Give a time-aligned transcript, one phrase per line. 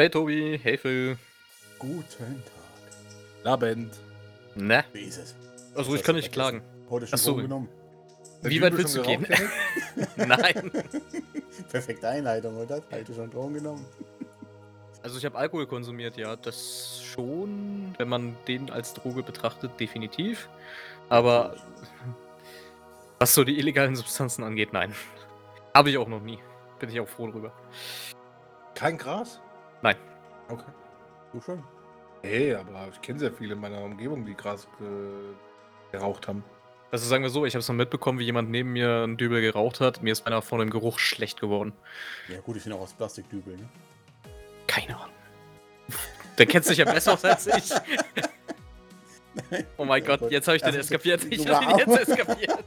[0.00, 1.18] Hey Tobi, hey Phil.
[1.78, 2.52] Guten Tag.
[3.42, 3.92] Labend.
[4.54, 5.36] Na, Wie ist es?
[5.74, 6.62] also ich kann nicht klagen.
[6.88, 7.30] Heute schon Ach so.
[7.32, 7.68] Drogen genommen.
[8.40, 9.26] Wie weit willst du gehen?
[10.16, 10.72] Nein.
[11.70, 12.82] Perfekte Einleitung, oder?
[12.90, 13.84] Heute schon Drogen genommen.
[15.02, 20.48] Also ich habe Alkohol konsumiert, ja, das schon, wenn man den als Droge betrachtet, definitiv.
[21.10, 21.56] Aber
[23.18, 24.94] was so die illegalen Substanzen angeht, nein.
[25.74, 26.38] Habe ich auch noch nie.
[26.78, 27.52] Bin ich auch froh drüber.
[28.74, 29.42] Kein Gras?
[29.82, 29.96] Nein.
[30.48, 30.64] Okay.
[31.32, 31.62] Du schon?
[32.22, 34.88] Hey, aber ich kenne sehr viele in meiner Umgebung, die Gras ge
[35.92, 36.44] geraucht haben.
[36.92, 39.40] Also sagen wir so, ich habe es noch mitbekommen, wie jemand neben mir einen Dübel
[39.40, 40.02] geraucht hat.
[40.02, 41.72] Mir ist beinahe von dem Geruch schlecht geworden.
[42.28, 43.68] Ja gut, ich bin auch aus Plastikdübel, ne?
[44.66, 45.14] Keine Ahnung.
[46.38, 47.72] Der kennt sich ja besser aus als ich.
[49.76, 51.24] Oh mein Gott, jetzt habe ich den Also, eskapiert.
[51.30, 52.64] Ich habe ihn jetzt eskapiert.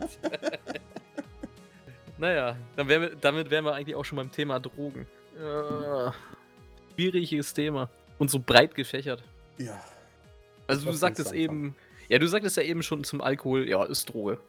[2.17, 5.07] naja, dann wär, wir- damit wären wir eigentlich auch schon beim Thema Drogen.
[5.37, 6.11] Äh,
[6.93, 7.89] schwieriges Thema.
[8.19, 9.23] Und so breit gefächert.
[9.57, 9.83] Ja.
[10.67, 11.75] Also du sagtest eben.
[12.09, 14.39] Ja, du sagtest ja eben schon zum Alkohol, ja, ist Droge.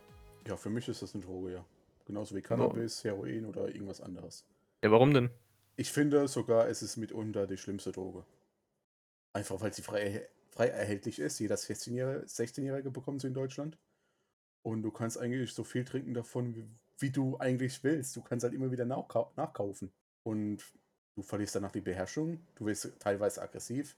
[0.47, 1.65] Ja, für mich ist das eine Droge, ja.
[2.05, 4.45] Genauso wie Cannabis, Heroin oder irgendwas anderes.
[4.83, 5.31] Ja, warum denn?
[5.77, 8.25] Ich finde sogar, es ist mitunter die schlimmste Droge.
[9.33, 11.39] Einfach weil sie frei, frei erhältlich ist.
[11.39, 13.79] Jeder 16-Jährige 16 bekommt sie in Deutschland.
[14.63, 16.67] Und du kannst eigentlich so viel trinken davon, wie,
[16.99, 18.15] wie du eigentlich willst.
[18.17, 19.93] Du kannst halt immer wieder nachkau nachkaufen.
[20.23, 20.63] Und
[21.17, 22.41] du verlierst danach die Beherrschung.
[22.57, 23.97] Du wirst teilweise aggressiv.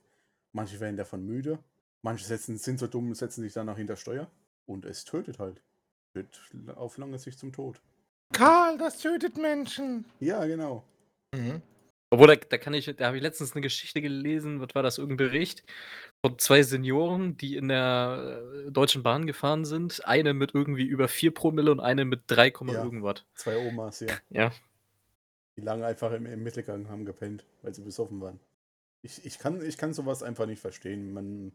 [0.53, 1.59] Manche werden davon müde.
[2.01, 4.29] Manche setzen, sind so dumm, setzen sich danach hinter Steuer.
[4.65, 5.61] Und es tötet halt.
[6.13, 6.39] Führt
[6.75, 7.81] auf lange Sicht zum Tod.
[8.33, 10.05] Karl, das tötet Menschen.
[10.19, 10.83] Ja, genau.
[11.33, 11.61] Mhm.
[12.09, 14.97] Obwohl, da, da kann ich, da habe ich letztens eine Geschichte gelesen, was war das,
[14.97, 15.63] irgendein Bericht
[16.25, 20.05] von zwei Senioren, die in der äh, Deutschen Bahn gefahren sind.
[20.05, 22.83] Eine mit irgendwie über 4 Promille und eine mit 3, Ja.
[22.83, 23.25] irgendwas.
[23.35, 24.07] Zwei Omas, ja.
[24.29, 24.51] Ja.
[25.57, 28.39] Die lange einfach im, im Mittelgang haben gepennt, weil sie besoffen waren.
[29.01, 31.13] Ich, ich, kann, ich kann sowas einfach nicht verstehen.
[31.13, 31.51] Man,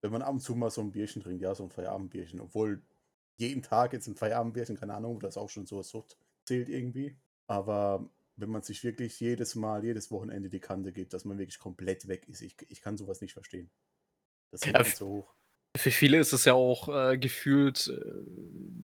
[0.00, 2.82] wenn man ab und zu mal so ein Bierchen trinkt, ja, so ein Feierabendbierchen, obwohl
[3.36, 6.68] jeden Tag jetzt ein Feierabendbierchen, keine Ahnung, ob das auch schon so als Sucht zählt
[6.68, 7.16] irgendwie.
[7.46, 11.58] Aber wenn man sich wirklich jedes Mal, jedes Wochenende die Kante gibt, dass man wirklich
[11.58, 13.70] komplett weg ist, ich, ich kann sowas nicht verstehen.
[14.50, 15.34] Das ist Ja, viel zu hoch.
[15.76, 18.82] Für viele ist es ja auch äh, gefühlt äh,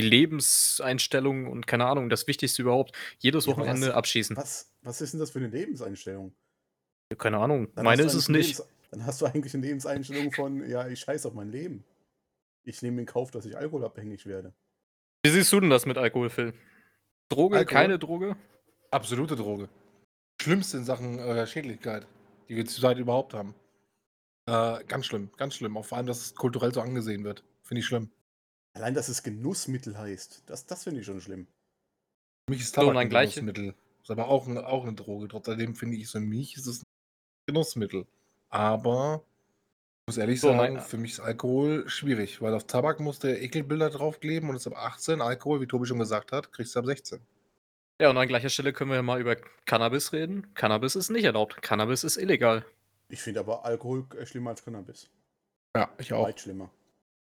[0.00, 2.96] die Lebenseinstellung und keine Ahnung, das Wichtigste überhaupt.
[3.18, 4.36] Jedes Ja, Wochenende was- abschießen.
[4.36, 6.34] Was, was ist denn das für eine Lebenseinstellung?
[7.18, 7.68] Keine Ahnung.
[7.74, 8.58] Dann Meine ist es nicht.
[8.58, 11.84] Lebens- Dann hast du eigentlich eine Lebenseinstellung von, ja, ich scheiße auf mein Leben.
[12.64, 14.52] Ich nehme in Kauf, dass ich alkoholabhängig werde.
[15.24, 16.54] Wie siehst du denn das mit Alkohol, Phil?
[17.28, 17.72] Droge, Alkohol?
[17.80, 18.36] keine Droge?
[18.90, 19.68] Absolute Droge.
[20.42, 22.06] Schlimmste in Sachen äh, Schädlichkeit,
[22.48, 23.54] die wir zurzeit überhaupt haben.
[24.46, 25.76] Äh, ganz schlimm, ganz schlimm.
[25.76, 27.44] Auch vor allem, dass es kulturell so angesehen wird.
[27.62, 28.10] Finde ich schlimm.
[28.72, 31.46] Allein, dass es Genussmittel heißt, das, das finde ich schon schlimm.
[32.48, 33.74] Für mich ist So, Tabak dann ein gleiche- Genussmittel.
[34.02, 35.28] Ist aber auch, ein, auch eine Droge.
[35.28, 36.84] Trotzdem finde ich, für mich ist es ein
[37.46, 38.06] Genussmittel.
[38.48, 39.22] Aber
[40.06, 43.24] ich muss ehrlich So, sagen, mein- für mich ist Alkohol schwierig, weil auf Tabak musst
[43.24, 45.20] du Ekelbilder draufkleben und ist ab 18.
[45.20, 47.20] Alkohol, wie Tobi schon gesagt hat, kriegst du ab 16.
[48.00, 49.36] Ja, und an gleicher Stelle können wir ja mal über
[49.66, 50.54] Cannabis reden.
[50.54, 51.60] Cannabis ist nicht erlaubt.
[51.60, 52.64] Cannabis ist illegal.
[53.08, 55.10] Ich finde aber Alkohol äh, schlimmer als Cannabis.
[55.76, 56.24] Ja, ich auch.
[56.24, 56.70] Weit schlimmer.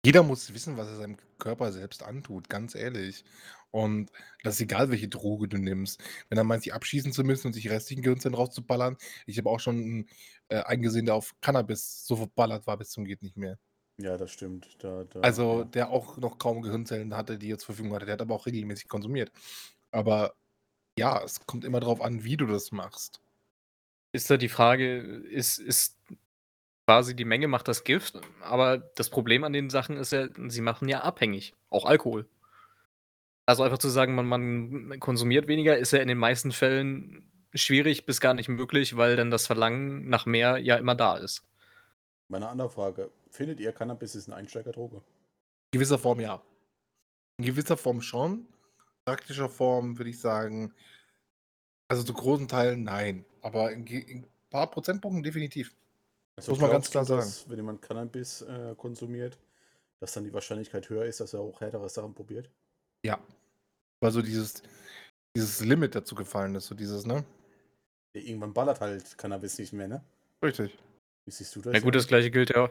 [0.06, 3.24] Jeder muss wissen, was er seinem Körper selbst antut, ganz ehrlich.
[3.72, 4.12] Und
[4.44, 6.00] das ist egal, welche Droge du nimmst.
[6.28, 8.96] Wenn er meint, sich abschießen zu müssen und sich restlichen Gehirnzellen rauszuballern.
[9.26, 10.08] Ich habe auch schon einen,
[10.48, 13.58] äh, einen gesehen, der auf Cannabis so verballert war bis zum geht nicht mehr.
[13.98, 14.76] Ja, das stimmt.
[14.78, 15.64] Da, da, Also ja.
[15.64, 18.06] der auch noch kaum Gehirnzellen hatte, die er zur Verfügung hatte.
[18.06, 19.32] Der hat aber auch regelmäßig konsumiert.
[19.90, 20.36] Aber
[20.96, 23.20] ja, es kommt immer darauf an, wie du das machst.
[24.12, 25.98] Ist da die Frage, ist, ist
[26.86, 30.60] quasi die Menge macht das Gift, aber das Problem an den Sachen ist ja, sie
[30.60, 31.54] machen ja abhängig.
[31.68, 32.28] Auch Alkohol.
[33.44, 38.06] Also einfach zu sagen, man, man konsumiert weniger, ist ja in den meisten Fällen schwierig
[38.06, 41.42] bis gar nicht möglich, weil dann das Verlangen nach mehr ja immer da ist.
[42.28, 44.96] Meine andere Frage: Findet ihr Cannabis ist eine Einsteigerdroge?
[44.96, 46.42] In gewisser Form ja.
[47.38, 48.46] In gewisser Form schon.
[49.04, 50.72] Praktischer Form würde ich sagen,
[51.88, 53.24] also zu großen Teilen nein.
[53.42, 55.74] Aber in, in ein paar Prozentpunkten definitiv.
[56.36, 59.38] Also Muss man ganz klar dass, wenn jemand Cannabis äh, konsumiert,
[60.00, 62.50] dass dann die Wahrscheinlichkeit höher ist, dass er auch härtere Sachen probiert?
[63.02, 63.18] Ja.
[64.00, 64.62] Weil so dieses,
[65.34, 67.24] dieses Limit dazu gefallen ist, so dieses, ne?
[68.14, 70.04] Ja, irgendwann ballert halt Cannabis nicht mehr, ne?
[70.42, 70.76] Richtig.
[71.24, 71.72] Wie siehst du das?
[71.72, 72.70] Ja gut, das gleiche gilt ja.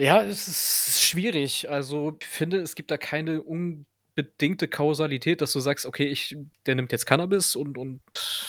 [0.00, 1.70] Ja, es ist schwierig.
[1.70, 6.36] Also ich finde, es gibt da keine unbedingte Kausalität, dass du sagst, okay, ich,
[6.66, 8.00] der nimmt jetzt Cannabis und, und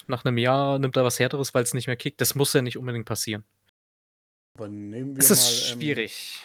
[0.07, 2.19] nach einem Jahr nimmt er was Härteres, weil es nicht mehr kickt.
[2.19, 3.45] Das muss ja nicht unbedingt passieren.
[4.59, 6.43] Aber nehmen wir Es mal ist ähm, schwierig.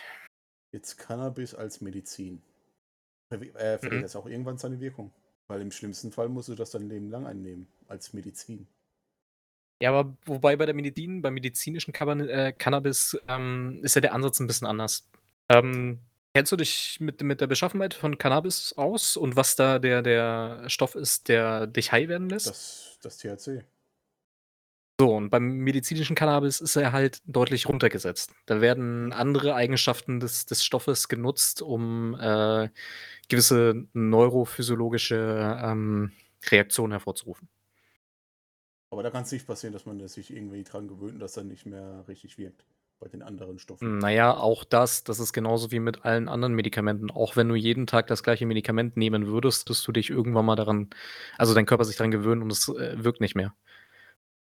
[0.72, 2.40] jetzt Cannabis als Medizin.
[3.31, 3.37] Äh,
[3.78, 4.02] verliert Mhm.
[4.02, 5.11] das auch irgendwann seine Wirkung?
[5.49, 8.69] Weil im schlimmsten Fall musst du das dein Leben lang einnehmen, als Medizin.
[9.82, 14.14] Ja, aber wobei bei der Medizin beim medizinischen Caban äh, Cannabis, ähm, ist ja der
[14.14, 15.11] Ansatz 'n bisschen anders.
[15.50, 15.99] Ähm,
[16.34, 20.69] kennst du dich mit mit der Beschaffenheit von Cannabis aus und was da der der
[20.69, 22.46] Stoff ist, der dich high werden lässt?
[22.46, 23.64] Das das THC.
[25.00, 28.32] So, und beim medizinischen Cannabis ist er halt deutlich runtergesetzt.
[28.46, 32.69] Da werden andere Eigenschaften des des Stoffes genutzt, um, äh,
[33.29, 36.12] gewisse neurophysiologische, ähm,
[36.49, 37.49] Reaktionen hervorzurufen.
[38.91, 41.67] Aber da kann's nicht passieren, dass man sich irgendwie dran gewöhnt und das dann nicht
[41.67, 42.64] mehr richtig wirkt
[43.00, 43.99] bei den anderen Stoffen.
[43.99, 45.02] Na ja, auch das.
[45.02, 47.11] Das ist genauso wie mit allen anderen Medikamenten.
[47.11, 50.55] Auch wenn du jeden Tag das gleiche Medikament nehmen würdest, wirst du dich irgendwann mal
[50.56, 50.90] daran
[51.37, 53.55] also, dein Körper sich dran gewöhnen und es, äh, wirkt nicht mehr.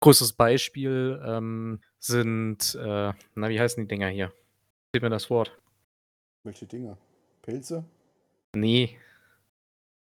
[0.02, 4.31] Größtes Beispiel, ähm, sind, äh na, wie heißen die Dinger hier?
[4.93, 5.56] Fehlt mir das Wort.
[6.44, 6.98] Welche Dinger?
[7.43, 7.84] Pilze?
[8.54, 8.90] Ne.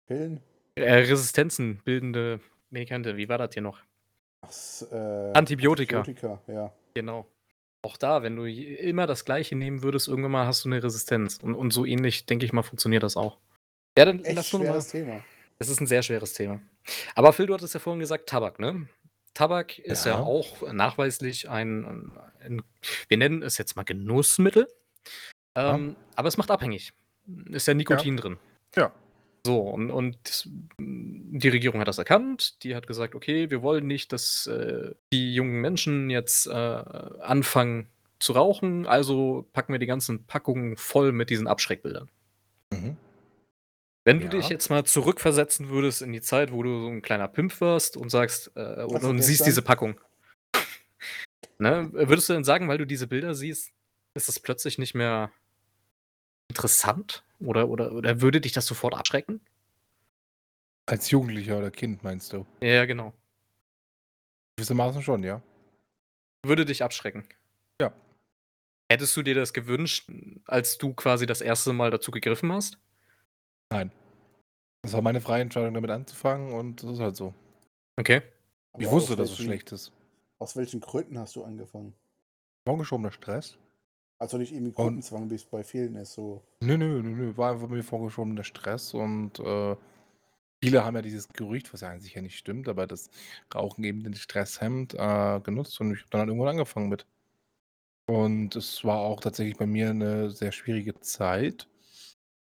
[0.08, 0.42] Pillen?
[0.76, 2.40] Äh, Resistenzen bildende
[2.70, 3.18] Medikamente.
[3.18, 3.80] Wie war das hier noch?
[4.42, 4.52] Ach
[4.92, 6.00] äh, Antibiotika.
[6.00, 6.74] Antibiotika, ja.
[6.96, 7.28] Genau.
[7.84, 11.40] Auch da, wenn du immer das Gleiche nehmen würdest, irgendwann mal hast du 'ne Resistenz.
[11.42, 13.38] Und und so ähnlich, denke ich mal, funktioniert das auch.
[13.98, 15.24] Ja, dann Echt lass uns mal schweres Thema.
[15.60, 16.62] Es ist 'n sehr schweres Thema.
[17.16, 18.88] Aber Phil, du hattest ja vorhin gesagt, Tabak, ne?
[19.34, 20.20] Tabak ist ja Ja.
[20.20, 21.86] auch nachweislich ein
[22.42, 22.62] ein
[23.08, 24.68] wir nennen es jetzt mal Genussmittel,
[25.58, 25.76] Ja.
[25.76, 26.94] ähm, aber es macht abhängig.
[27.52, 28.38] Ist ja Nikotin drin.
[28.76, 28.92] Ja.
[29.46, 30.50] So, und und
[30.80, 32.64] die Regierung hat das erkannt.
[32.64, 37.88] Die hat gesagt: „Okay, wir wollen nicht, dass, äh, die jungen Menschen jetzt, äh, anfangen
[38.20, 42.10] zu rauchen, also packen wir die ganzen Packungen voll mit diesen Abschreckbildern.“
[42.74, 42.98] Mhm.
[44.08, 44.32] Wenn du Ja.
[44.32, 47.98] dich jetzt mal zurückversetzen würdest in die Zeit, wo du so 'n kleiner Pimp warst
[47.98, 49.46] und sagst, äh und und siehst gestern?
[49.46, 50.00] diese Packung.
[51.60, 51.90] Ne?
[51.94, 53.72] Würdest du denn sagen, weil du diese Bilder siehst,
[54.16, 55.32] ist das plötzlich nicht mehr
[56.50, 57.24] interessant?
[57.40, 59.42] Oder oder oder würde dich das sofort abschrecken?
[60.88, 62.46] Als Jugendlicher oder Kind meinst du?
[62.62, 63.14] Ja, genau.
[64.58, 65.42] Gewissermaßen schon, ja.
[66.46, 67.24] Würde dich abschrecken?
[67.80, 67.94] Ja.
[68.92, 70.10] Hättest du dir das gewünscht,
[70.46, 71.72] als du quasi das 1.
[71.74, 72.78] Mal dazu gegriffen hast?
[73.72, 73.92] Nein.
[74.84, 77.34] Das war meine freie Entscheidung, damit anzufangen und das ist halt so.
[78.00, 78.22] Okay.
[78.80, 79.92] Ich Aber wusste, aus dass es schlecht ist.
[80.40, 81.96] aus welchen Gründen hast du angefangen?
[82.68, 83.58] Vorgeschobener Stress.
[84.22, 87.68] Also nicht irgendwie Gruppenzwang, wie's bei vielen ist, so Ne, ne, ne, ne, war einfach
[87.70, 89.76] mir vorgeschobener Stress und, äh,
[90.64, 93.10] viele haben ja dieses Gerücht, was ja an sich ja nicht stimmt, aber das
[93.54, 97.06] Rauchen eben den Stress hemmt, äh, genutzt und ich habe dann halt irgendwann angefangen mit.
[98.10, 101.68] Und es war auch tatsächlich bei mir 'ne sehr schwierige Zeit.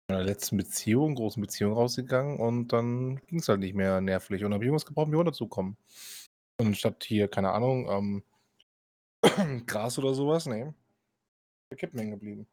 [0.10, 4.50] In meiner letzten Beziehung großen Beziehung rausgegangen und dann ging's halt nicht mehr nervlich und
[4.50, 5.78] dann habe ich irgendwas gebraucht, um hier runterzukommen.
[6.60, 8.24] Und anstatt hier, keine Ahnung, ähm,
[9.68, 10.74] Gras oder so was, ne,
[11.70, 12.48] bei Kippen hängen geblieben.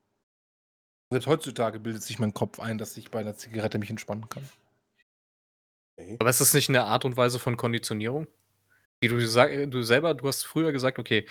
[1.12, 4.50] Selbst heutzutage bildet sich mein Kopf ein, dass ich bei 'ner Zigarette mich entspannen kann.
[5.99, 6.17] Okay.
[6.20, 8.26] Aber ist das nicht 'ne Art und Weise von Konditionierung?
[9.00, 11.26] Wie du sag du selber du hast früher gesagt: „Okay,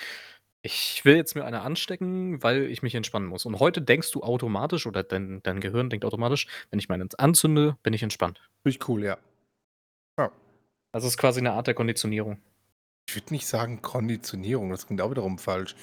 [0.66, 4.22] ich will jetzt mir eine anstecken, weil ich mich entspannen muss.“ Und heute denkst du
[4.24, 8.78] automatisch oder dein dein Gehirn denkt automatisch: „Wenn ich meine anzünde, bin ich entspannt.“ Finde
[8.80, 9.18] ich cool, ja.
[10.18, 10.32] Ja.
[10.96, 12.42] Also, ist quasi 'ne Art der Konditionierung.
[13.08, 15.76] Ich würde nicht sagen Konditionierung, das klingt auch wiederum falsch.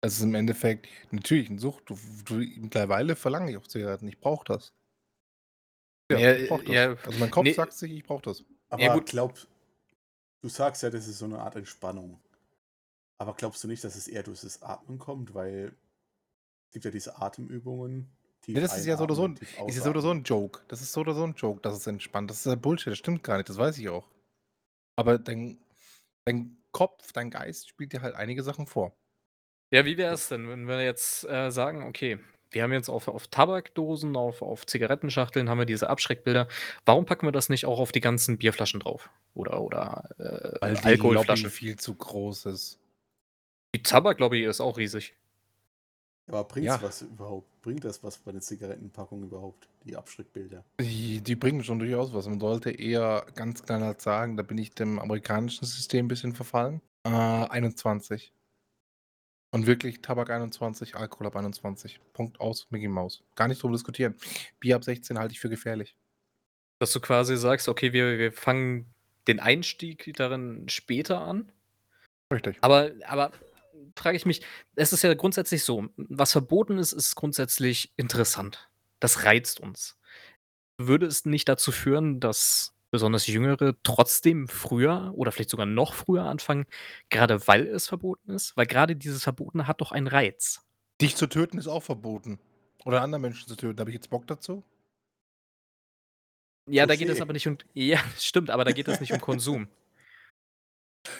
[0.00, 1.90] Es ist im Endeffekt natürlich 'ne Sucht.
[1.90, 4.06] Du du mittlerweile verlange ich auch Zigaretten.
[4.08, 4.70] Ich brauche das.
[6.10, 6.88] Ja, Ja, ich brauche das.
[6.88, 9.10] ja, Also, mein Kopf ne sagt sich: „Ich brauche das.“ Aber Ja, gut.
[9.10, 9.34] glaub
[10.42, 12.20] du sagst ja, das ist so 'ne Art Entspannung.
[13.20, 15.34] Aber glaubst du nicht, dass es eher durch das Atmen kommt?
[15.34, 15.76] Weil
[16.68, 18.10] es gibt ja diese Atemübungen,
[18.54, 20.00] Ja, tief das ist ja so oder so 'n einatmen, tief ist ja so oder
[20.00, 20.10] so ausatmen.
[20.10, 20.60] 'n Joke.
[20.68, 22.30] Das ist so oder so 'n Joke, dass es entspannt.
[22.30, 24.08] Das ist ja Bullshit, das stimmt gar nicht, das weiß ich auch.
[24.96, 25.60] Aber dein
[26.26, 28.96] dein Kopf, dein Geist spielt dir halt einige Sachen vor.
[29.72, 32.18] Ja, wie wär's denn, wenn wir jetzt, äh, sagen: „Okay,
[32.50, 36.48] wir haben jetzt auf auf Tabakdosen, auf auf Zigarettenschachteln haben wir diese Abschreckbilder.
[36.86, 40.78] Warum packen wir das nicht auch auf die ganzen Bierflaschen drauf oder oder, äh, Weil
[40.78, 42.80] die Lobby Alkoholflaschen?“ viel zu groß ist.
[43.74, 45.14] Die Tabaklobby ist auch riesig.
[46.28, 46.82] Aber bringt's Ja.
[46.82, 47.62] was überhaupt?
[47.62, 50.62] Bringt das was bei den Zigarettenpackungen überhaupt, die Abschreckbilder?
[50.80, 52.26] Die die bringen schon durchaus was.
[52.28, 56.80] Man sollte eher ganz knallhart sagen, da bin ich dem amerikanischen System 'n bisschen verfallen,
[57.04, 58.30] äh, 21.
[59.54, 62.00] Und wirklich Tabak 21, Alkohol ab 21.
[62.12, 63.22] Punkt, aus, Micky Maus.
[63.34, 64.14] Gar nicht drüber diskutieren.
[64.60, 65.94] Bier ab 16 halte ich für gefährlich.
[66.80, 68.94] Dass du quasi sagst: „Okay, wir wir fangen
[69.26, 71.50] den Einstieg darin später an?“
[72.32, 72.58] Richtig.
[72.62, 73.32] Aber aber
[73.96, 74.42] frage ich mich
[74.74, 78.68] es ist ja grundsätzlich so, was verboten ist, ist grundsätzlich interessant.
[79.00, 79.98] Das reizt uns.
[80.78, 86.24] Würde es nicht dazu führen, dass besonders Jüngere trotzdem früher oder vielleicht sogar noch früher
[86.24, 86.66] anfangen,
[87.10, 88.56] grade weil es verboten ist?
[88.56, 90.64] Weil grade dieses Verbotene hat doch einen Reiz.
[91.00, 92.38] Dich zu töten ist auch verboten.
[92.84, 93.80] Oder andere Menschen zu töten.
[93.80, 94.64] Habe ich jetzt Bock dazu?
[96.70, 99.20] Ja, da geht es aber nicht um ja, stimmt, aber da geht es nicht um
[99.20, 99.68] Konsum.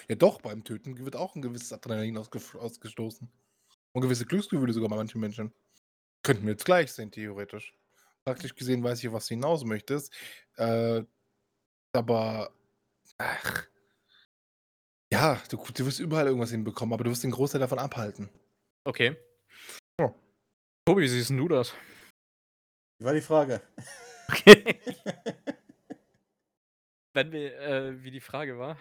[0.09, 3.31] Ja doch, beim Töten wird auch 'n gewisses Adrenalin ausgef ausgestoßen.
[3.93, 5.53] Und gewisse Glücksgefühle sogar bei manchen Menschen.
[6.23, 7.75] Könnten wir jetzt gleich sehen, theoretisch.
[8.25, 10.13] Praktisch gesehen weiß ich, auf was du hinaus möchtest.
[10.57, 11.05] Äh,
[11.93, 12.53] aber
[13.19, 13.67] ach.
[15.13, 18.29] Ja, du du wirst überall irgendwas hinbekommen, aber du wirst den Großteil davon abhalten.
[18.85, 19.17] Okay.
[20.01, 20.15] Ja.
[20.87, 21.75] Tobi, wie siehst du das?
[22.99, 23.63] Wie war die Frage?
[24.31, 24.81] Okay.
[27.15, 28.77] Wenn wir äh, wie die Frage war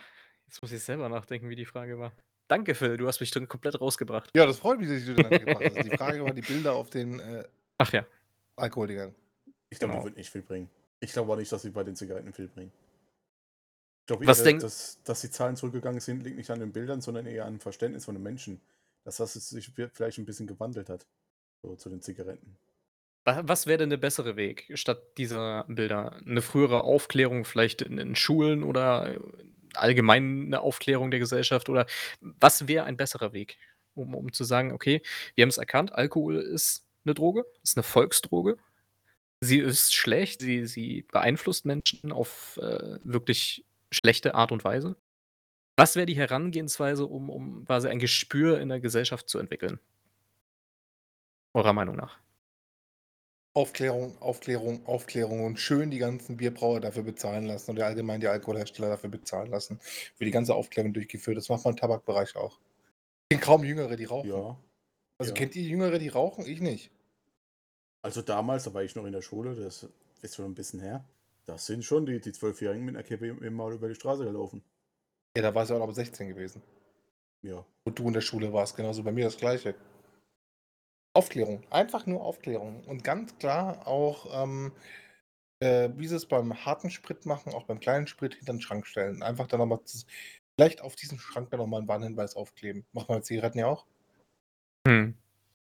[0.48, 2.14] jetzt muss ich selber nachdenken, wie die Frage war.
[2.50, 4.30] Danke, Phil, du hast mich dann komplett rausgebracht.
[4.36, 5.84] Ja, das freut mich, dass ich durcheinander gebracht hast.
[5.86, 7.44] Die Frage war die Bilder auf den, äh
[7.78, 8.06] Ach ja.
[8.56, 9.14] Alkoholdingern.
[9.70, 10.06] Ich glaube, die Genau.
[10.06, 10.70] wird nicht viel bringen.
[11.00, 12.72] Ich glaube auch nicht, dass sie bei den Zigaretten viel bringen.
[14.02, 17.02] Ich glaube Was eher, dass, dass die Zahlen zurückgegangen sind, liegt nicht an den Bildern,
[17.02, 18.62] sondern eher an dem Verständnis von den Menschen.
[19.04, 21.06] Dass das es sich vielleicht ein bisschen gewandelt hat.
[21.62, 22.58] So zu den Zigaretten.
[23.26, 26.22] Wa was wäre denn der bessere Weg statt dieser Bilder?
[26.24, 29.20] 'Ne frühere Aufklärung vielleicht in in Schulen oder
[29.78, 31.86] äh, allgemein 'ne Aufklärung der Gesellschaft oder
[32.22, 33.58] was wäre ein besserer Weg,
[33.96, 35.02] um um zu sagen: „Okay,
[35.36, 38.58] wir haben's erkannt, Alkohol ist 'ne Droge, ist 'ne Volksdroge.
[39.42, 44.98] Sie ist schlecht, sie sie beeinflusst Menschen auf, äh, wirklich schlechte Art und Weise.“
[45.78, 49.80] Was wäre die Herangehensweise, um um quasi ein Gespür in der Gesellschaft zu entwickeln?
[51.56, 52.20] Eurer Meinung nach?
[53.58, 58.90] Aufklärung, Aufklärung, Aufklärung und schön die ganzen Bierbrauer dafür bezahlen lassen und allgemein die Alkoholhersteller
[58.90, 61.38] dafür bezahlen lassen, für die ganze Aufklärung durchgeführt.
[61.38, 62.60] Das macht man im Tabakbereich auch.
[63.24, 64.30] Ich kenne kaum Jüngere, die rauchen.
[64.30, 64.56] Ja.
[65.18, 65.40] Also, ja.
[65.40, 66.46] kennt ihr Jüngere, die rauchen?
[66.46, 66.92] Ich nicht.
[68.04, 69.88] Also damals, da war ich noch in der Schule, das
[70.22, 71.04] ist schon ein bisschen her.
[71.48, 74.62] Das sind schon die die Zwölfjährigen mit 'ner Kippe im Maul über die Straße gelaufen.
[75.36, 76.62] Ja, da warst du auch noch 16 gewesen.
[77.42, 77.66] Ja.
[77.86, 79.74] Wo du in der Schule warst, genauso bei mir das Gleiche.
[81.18, 84.74] Aufklärung, einfach nur Aufklärung und ganz klar auch, ähm,
[85.62, 89.24] äh, wie sie's beim harten Sprit machen, auch beim kleinen Sprit hinter 'n Schrank stellen.
[89.24, 90.06] Einfach dann noch mal z
[90.58, 92.88] vielleicht auf diesen Schrank dann noch mal 'n Warnhinweis aufkleben.
[92.94, 93.88] Macht man mit Zigaretten ja auch.
[94.86, 95.16] Mhm.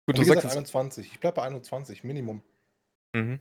[0.08, 1.12] Gut, Und du wie sagst gesagt jetzt 21.
[1.14, 2.44] Ich bleibe bei 21, Minimum.
[3.16, 3.40] Mhm.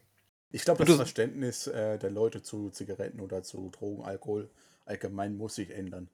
[0.51, 4.51] Ich glaube, das Verständnis, äh, der Leute zu Zigaretten oder zu Drogen, Alkohol
[4.85, 6.11] allgemein muss sich ändern.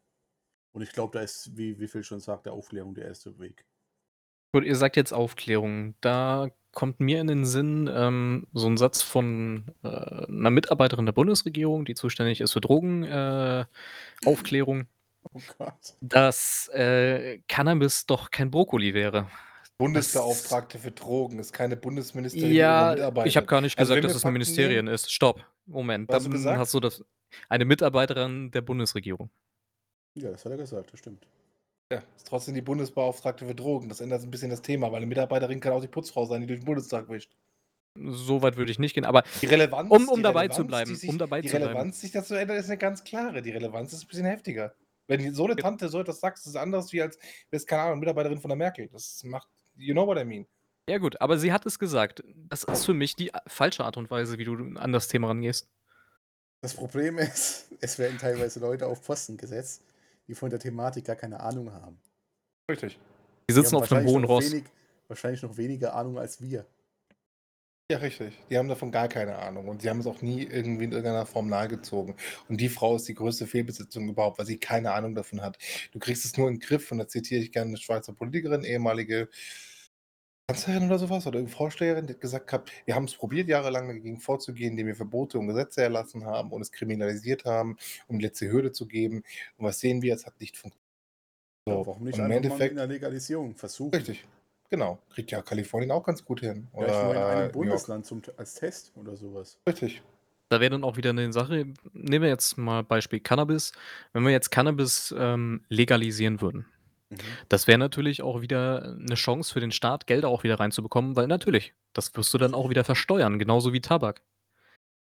[0.72, 3.64] Und ich glaube, da ist, wie wie Phil schon sagte, Aufklärung der erste Weg.
[4.54, 5.96] Gut, ihr sagt jetzt Aufklärung.
[6.00, 11.12] Da kommt mir in den Sinn, ähm, so 'n Satz von, äh, 'ner Mitarbeiterin der
[11.12, 13.64] Bundesregierung, die zuständig ist für Drogen äh,
[14.24, 14.36] Oh
[16.02, 19.26] dass, äh, Cannabis doch kein Brokkoli wäre.
[19.76, 22.94] Bundesbeauftragte für Drogen ist keine Bundesministerin, Ja,
[23.24, 25.12] ich habe gar nicht Also, gesagt, wenn dass es Fakten Ministerien nehmen ist.
[25.12, 27.04] Stopp, Moment, Was hast du dann hast du das
[27.48, 29.30] eine Mitarbeiterin der Bundesregierung.
[30.16, 31.26] Ja, das hat er gesagt, das stimmt.
[31.92, 33.88] Ja, ist trotzdem die Bundesbeauftragte für Drogen.
[33.90, 36.40] Das ändert so 'n bisschen das Thema, weil 'ne Mitarbeiterin kann auch die Putzfrau sein,
[36.40, 37.34] die durch den Bundestag wischt.
[37.96, 40.66] So weit würde ich nicht gehen, aber Die Relevanz um um die dabei zu Relevanz,
[40.66, 41.86] bleiben die sich um dabei die zu bleiben.
[41.88, 43.42] Relevanz, sich das zu ändern, ist 'ne ganz klare.
[43.42, 44.74] Die Relevanz ist 'n bisschen heftiger.
[45.08, 47.18] Wenn so 'ne Tante so etwas sagt, ist es anders, wie als
[47.50, 48.88] wär's, keine Ahnung, Mitarbeiterin von der Merkel.
[48.88, 50.46] Das macht you know what I mean.
[50.88, 52.22] Ja gut, aber sie hat es gesagt.
[52.34, 55.66] Das ist für mich die falsche Art und Weise, wie du an das Thema rangehst.
[56.64, 59.82] Das Problem ist, es werden teilweise Leute auf Posten gesetzt,
[60.28, 62.00] die von der Thematik gar keine Ahnung haben.
[62.70, 62.98] Richtig.
[63.48, 64.52] Die Die sitzen haben auf 'nem wahrscheinlich hohen Ross.
[64.52, 64.64] wenig
[65.06, 66.66] wahrscheinlich noch weniger Ahnung als wir.
[67.90, 68.32] Ja, richtig.
[68.48, 71.26] Die haben davon gar keine Ahnung und sie haben es auch nie irgendwie in irgendeiner
[71.26, 72.14] Form nahegezogen.
[72.48, 75.58] Und die Frau ist die größte Fehlbesetzung überhaupt, weil sie keine Ahnung davon hat.
[75.92, 78.64] Du kriegst es nur in 'n Griff und da zitiere ich gerne 'ne Schweizer Politikerin,
[78.64, 79.28] ehemalige
[80.50, 83.88] Kanzlerin oder so was oder irgend Vorsteherin, die hat gesagt gehabt: „Wir haben's probiert, jahrelang
[83.88, 88.26] dagegen vorzugehen, indem wir Verbote und Gesetze erlassen haben und es kriminalisiert haben, um die
[88.26, 89.22] letzte Hürde zu geben.
[89.56, 90.14] Und was sehen wir?
[90.14, 90.84] Es hat nicht funktioniert.“
[91.66, 93.94] Ja, So, warum nicht und im einfach mal mit Endeffekt 'ner Legalisierung versuchen?
[93.94, 94.26] Richtig,
[94.70, 94.98] genau.
[95.10, 97.84] Kriegt ja Kalifornien auch ganz gut hin Vielleicht nur in oder, einem äh, New York.
[97.84, 99.60] Bundesland zum T als Test oder so was.
[99.68, 100.02] Richtig.
[100.50, 103.72] Da wäre dann auch wieder 'ne Sache nehmen wir jetzt mal Beispiel Cannabis.
[104.12, 106.66] Wenn wir jetzt Cannabis, ähm, legalisieren würden,
[107.16, 107.44] Mhm.
[107.48, 111.26] das wäre natürlich auch wieder 'ne Chance für den Staat, Gelder auch wieder reinzubekommen, weil
[111.28, 114.22] natürlich, das wirst du dann auch wieder versteuern, genauso wie Tabak.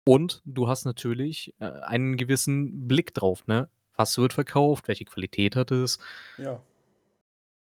[0.07, 3.71] Und du hast natürlich, äh, einen gewissen Blick drauf, ne?
[3.97, 4.89] Was wird verkauft?
[4.89, 5.99] Welche Qualität hat es?
[6.39, 6.67] Ja.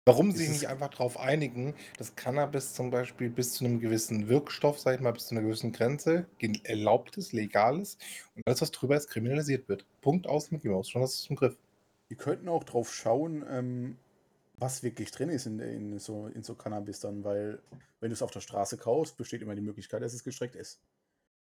[0.08, 3.80] Warum Ist sich es nicht einfach drauf einigen, dass Cannabis zum Beispiel bis zu 'nem
[3.80, 6.28] gewissen Wirkstoff, sage ich mal, bis zu 'ner gewissen Grenze
[6.64, 8.00] erlaubt ist, legal ist
[8.36, 9.88] und alles, was drüber ist, kriminalisiert wird.
[10.02, 10.90] Punkt, aus, Mickey Maus.
[10.90, 11.58] Schon hast du's im Griff.
[12.12, 13.98] Die könnten auch drauf schauen, ähm,
[14.58, 17.62] was wirklich drin ist in in so in so Cannabis dann, weil
[18.00, 20.82] wenn du's auf der Straße kaufst, besteht immer die Möglichkeit, dass es gestreckt ist.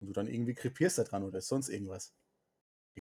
[0.02, 2.14] Und du dann irgendwie krepierst da dran oder sonst irgendwas.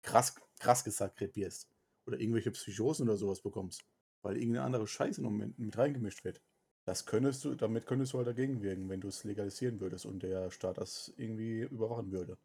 [0.04, 1.70] Krass krass gesagt krepierst.
[2.08, 3.86] Oder irgendwelche Psychosen oder so was bekommst,
[4.24, 6.42] weil irgend 'ne andere Scheiße noch mit mit reingemischt wird.
[6.86, 10.52] Das könntest du damit könntest du halt dagegen wirken, wenn du's legalisieren würdest und der
[10.52, 12.38] Staat das irgendwie überwachen würde.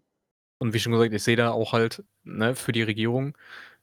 [0.61, 3.37] Und wie schon gesagt, ich sehe da auch halt, ne, für die Regierung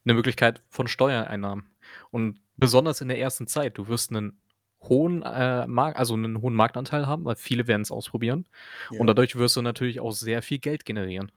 [0.06, 1.73] 'ne Möglichkeit von Steuereinnahmen.
[2.12, 4.40] Und besonders in der ersten Zeit, du wirst 'nen
[4.82, 8.46] hohen, äh, Mar also 'nen hohen Marktanteil haben, weil viele werden's ausprobieren.
[8.92, 9.06] Und Ja.
[9.06, 11.32] dadurch wirst du natürlich auch sehr viel Geld generieren.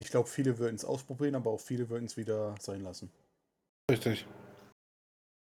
[0.00, 3.10] Ich glaube, viele würden's ausprobieren, aber auch viele würden's wieder sein lassen.
[3.90, 4.26] Richtig.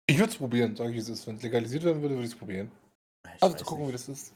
[0.09, 1.27] Ich würde es probieren, sage ich, wie es ist.
[1.27, 2.71] Wenn es legalisiert werden würde, würde ich es probieren.
[3.37, 4.09] Ich Also zu gucken, wie nicht.
[4.09, 4.33] das ist.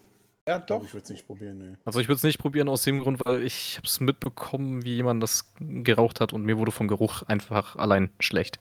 [0.49, 0.85] Ja, doch.
[0.85, 1.79] ich würde es nicht probieren, ne.
[1.85, 4.97] Also, ich würde es nicht probieren aus dem Grund, weil ich habe es mitbekommen, wie
[4.97, 8.59] jemand das geraucht hat und mir wurde vom Geruch einfach allein schlecht.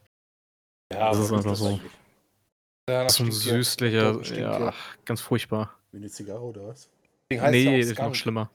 [0.91, 1.79] Ja, Das ist einfach das so.
[2.89, 3.53] Ja, nach So 'n Stinktier.
[3.53, 4.41] süßlicher Stinktier.
[4.41, 4.73] ja,
[5.05, 5.75] ganz furchtbar.
[5.91, 6.89] Wie 'ne Zigarre oder was?
[7.31, 8.51] Heißt ja Ne, auch ist noch schlimmer.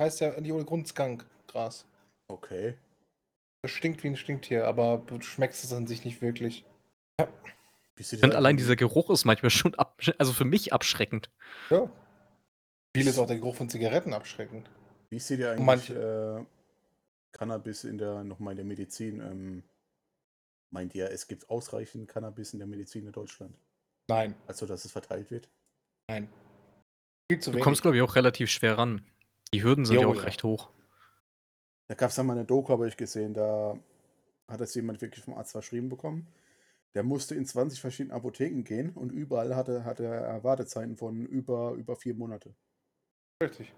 [0.00, 1.84] Heißt ja nicht ohne Grund Skunk, Gras.
[2.28, 2.74] Okay.
[3.62, 6.64] Das stinkt wie 'n Stinktier, aber du schmeckst es an sich nicht wirklich.
[7.20, 7.28] Ja.
[7.96, 11.30] Wie sieht Ich finde allein dieser Geruch ist manchmal schon absch also für mich abschreckend.
[11.70, 11.90] Ja.
[12.96, 14.70] Viel ist auch der Geruch von Zigaretten abschreckend.
[15.10, 16.46] Wie ihr Und eigentlich, manche äh,
[17.36, 19.20] Cannabis in der noch mal in der Medizin?
[19.20, 19.62] Ähm,
[20.70, 23.56] meint ihr, es gibt ausreichend Cannabis in der Medizin in Deutschland?
[24.08, 24.34] Nein.
[24.46, 25.48] Also, dass es verteilt wird?
[26.08, 26.28] Nein.
[27.30, 27.64] Viel zu Du wenig.
[27.64, 29.02] kommst, glaube ich, auch relativ schwer ran.
[29.52, 30.22] Die Hürden sind ja auch ja.
[30.22, 30.70] recht hoch.
[31.88, 33.78] Da gab's dann mal 'ne Doku, habe ich gesehen, da
[34.48, 36.26] hat das jemand wirklich vom Arzt verschrieben bekommen.
[36.94, 41.72] Der musste in 20 verschiedene Apotheken gehen und überall hatte hatte er Wartezeiten von über
[41.74, 42.54] über 4 Monate.
[43.42, 43.72] Richtig.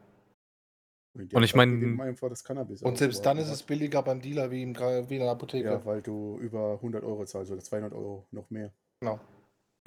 [1.15, 4.63] Und ich meine einfach das Cannabis Und selbst dann ist es billiger beim Dealer wie
[4.63, 5.69] im wie in der Apotheke.
[5.69, 8.73] ja, weil du über 100 € zahlst oder 200 € noch mehr.
[9.01, 9.19] Genau.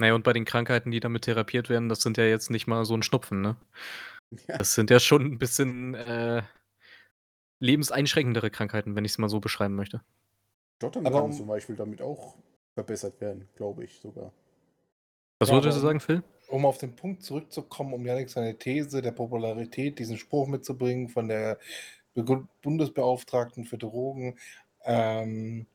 [0.00, 2.66] Na ja, und bei den Krankheiten, die damit therapiert werden, das sind ja jetzt nicht
[2.66, 3.56] mal so 'n Schnupfen, ne?
[4.48, 4.58] Ja.
[4.58, 6.42] Das sind ja schon 'n bisschen, äh,
[7.60, 10.02] lebenseinschränkendere Krankheiten, wenn ich's mal so beschreiben möchte.
[10.76, 12.36] Stottern Aber kann um zum Beispiel damit auch
[12.74, 14.32] verbessert werden, glaube ich sogar.
[15.40, 16.22] Was Ja, aber du sagen, Phil?
[16.48, 21.28] Um auf den Punkt zurückzukommen, um Jannik seine These der Popularität, diesen Spruch mitzubringen von
[21.28, 21.58] der
[22.62, 24.38] Bundesbeauftragten für Drogen.
[24.84, 25.66] Ähm,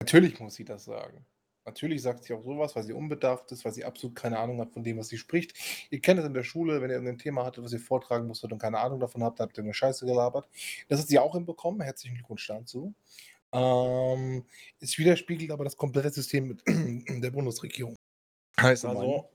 [0.00, 1.24] natürlich muss sie das sagen.
[1.66, 4.60] Natürlich sagt sie auch so was, weil sie unbedarft ist, weil sie absolut keine Ahnung
[4.60, 5.52] hat von dem, was sie spricht.
[5.90, 8.50] Ihr kennt es in der Schule, wenn ihr irgendein Thema hattet, was ihr vortragen musstet
[8.52, 10.48] und keine Ahnung davon habt, dann habt ihr 'ne Scheiße gelabert.
[10.88, 11.82] Das hat sie auch hinbekommen.
[11.82, 12.94] Herzlichen Glückwunsch dazu.
[13.52, 14.44] Ähm,
[14.80, 16.62] es widerspiegelt aber das komplette System mit
[17.22, 17.94] der Bundesregierung.
[18.60, 19.28] Heißt also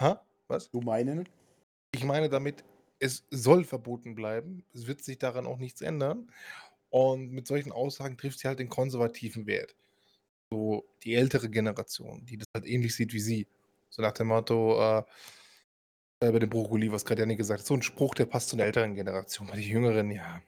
[0.00, 0.16] hä?
[0.48, 0.70] Was?
[0.70, 1.28] Du meinen?
[1.92, 2.64] Ich meine damit,
[3.00, 4.64] es soll verboten bleiben.
[4.74, 6.32] Es wird sich daran auch nichts ändern.
[6.90, 9.76] Und mit solchen Aussagen trifft sie halt den konservativen Wert.
[10.52, 13.48] So die ältere Generation, die das halt ähnlich sieht wie sie.
[13.90, 15.04] So nach dem Motto, äh
[16.22, 18.56] äh, bei dem Brokkoli, was grad Jannik gesagt hat, so 'n Spruch, der passt zu
[18.56, 19.48] 'ner älteren Generation.
[19.48, 20.40] Bei den Jüngeren, ja.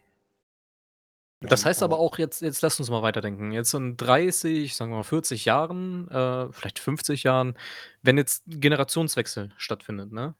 [1.41, 3.53] Das heißt aber auch jetzt jetzt lass uns mal weiterdenken.
[3.53, 7.57] Jetzt in 30, sagen wir mal 40 Jahren, äh, vielleicht 50 Jahren,
[8.03, 10.35] wenn jetzt 'n Generationswechsel stattfindet, ne?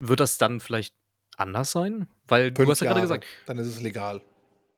[0.00, 0.94] Wird das dann vielleicht
[1.36, 2.08] anders sein?
[2.28, 4.22] Weil du 5 hast ja grade Jahre, gesagt dann ist es legal.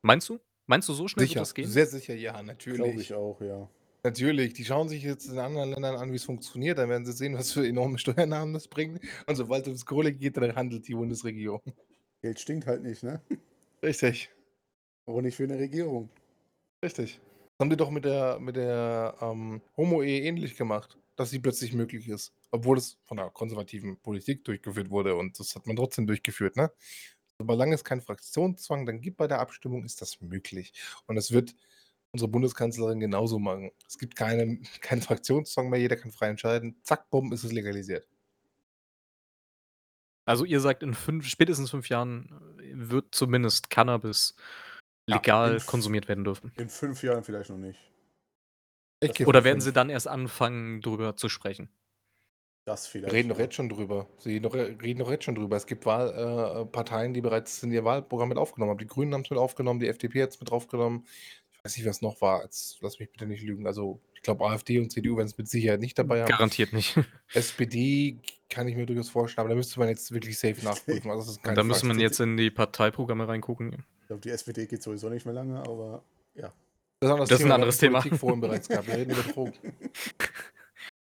[0.01, 0.39] Meinst du?
[0.67, 1.69] Meinst du, so schnell wird Sicher, das gehen?
[1.69, 2.95] sehr sicher, ja, Glaube natürlich.
[2.95, 3.69] ich auch, ja.
[4.03, 6.79] Natürlich, die schauen sich jetzt in anderen Ländern an, wie's funktioniert.
[6.79, 8.99] Dann werden sie sehen, was für enorme Steuereinnahmen das bringt.
[9.27, 11.61] Und sobald es ums Kohle geht, dann handelt die Bundesregierung.
[12.23, 13.21] Geld stinkt halt nicht, ne?
[13.83, 14.31] Richtig.
[15.11, 16.09] Auch nicht für 'ne Regierung.
[16.83, 17.19] Richtig.
[17.57, 21.73] Das haben die doch mit der mit der, ähm, Homo-Ehe ähnlich gemacht, dass sie plötzlich
[21.73, 26.07] möglich ist, obwohl es von 'ner konservativen Politik durchgeführt wurde und das hat man trotzdem
[26.07, 26.71] durchgeführt, ne?
[27.39, 30.73] Solange es keinen Fraktionszwang dann gibt bei der Abstimmung, ist das möglich.
[31.07, 31.55] Und das wird
[32.13, 33.71] unsere Bundeskanzlerin genauso machen.
[33.87, 36.77] Es gibt keinen keinen Fraktionszwang mehr, jeder kann frei entscheiden.
[36.83, 38.07] Zack, bumm, ist es legalisiert.
[40.27, 42.29] Also, ihr sagt, in 5 spätestens 5 Jahren,
[42.73, 44.35] wird zumindest Cannabis
[45.07, 46.51] legal f konsumiert werden dürfen.
[46.57, 47.79] In 5 Jahren vielleicht noch nicht.
[49.25, 49.63] Oder werden 5.
[49.63, 51.69] sie dann erst anfangen, drüber zu sprechen?
[52.65, 53.45] Das Wir vielleicht, reden doch ja.
[53.45, 54.07] jetzt schon drüber.
[54.19, 55.57] Sie doch reden doch jetzt schon drüber.
[55.57, 58.77] Es gibt Wahl äh, Parteien, die bereits in ihr Wahlprogramm mit aufgenommen haben.
[58.77, 61.07] Die Grünen haben's mit aufgenommen, die FDP hat's mit draufgenommen.
[61.51, 62.43] Ich weiß nicht, was noch war.
[62.43, 63.65] Jetzt lass mich bitte nicht lügen.
[63.65, 66.29] Also, ich glaube, AfD und CDU werden's mit Sicherheit nicht dabei haben.
[66.29, 66.95] Garantiert nicht.
[67.33, 68.19] SPD
[68.51, 71.09] kann ich mir durchaus vorstellen, aber da müsste man jetzt wirklich safe nachprüfen.
[71.09, 73.83] Also, das ist Und keine da müsste man jetzt in die Parteiprogramme reingucken.
[74.01, 76.03] Ich glaube, die SPD geht sowieso nicht mehr lange, aber
[76.35, 76.53] ja.
[76.99, 77.49] Das ist ein anderes Das ist 'n Thema.
[77.49, 77.99] Wir anderes Thema.
[78.01, 78.87] Politik vorhin bereits gehabt.
[78.87, 79.53] Wir reden über Drogen.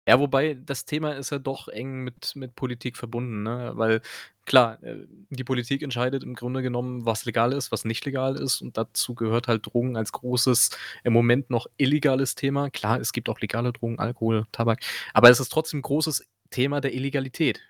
[0.08, 3.74] Ja, wobei das Thema ist ja doch eng mit mit Politik verbunden, ne?
[3.76, 4.02] Weil
[4.44, 8.60] klar, äh, die Politik entscheidet im Grunde genommen, was legal ist, was nicht legal ist
[8.60, 10.70] und dazu gehört halt Drogen als großes,
[11.02, 12.70] im Moment noch illegales Thema.
[12.70, 14.80] Klar, es gibt auch legale Drogen, Alkohol, Tabak,
[15.12, 17.60] aber es ist trotzdem 'n großes Thema der Illegalität.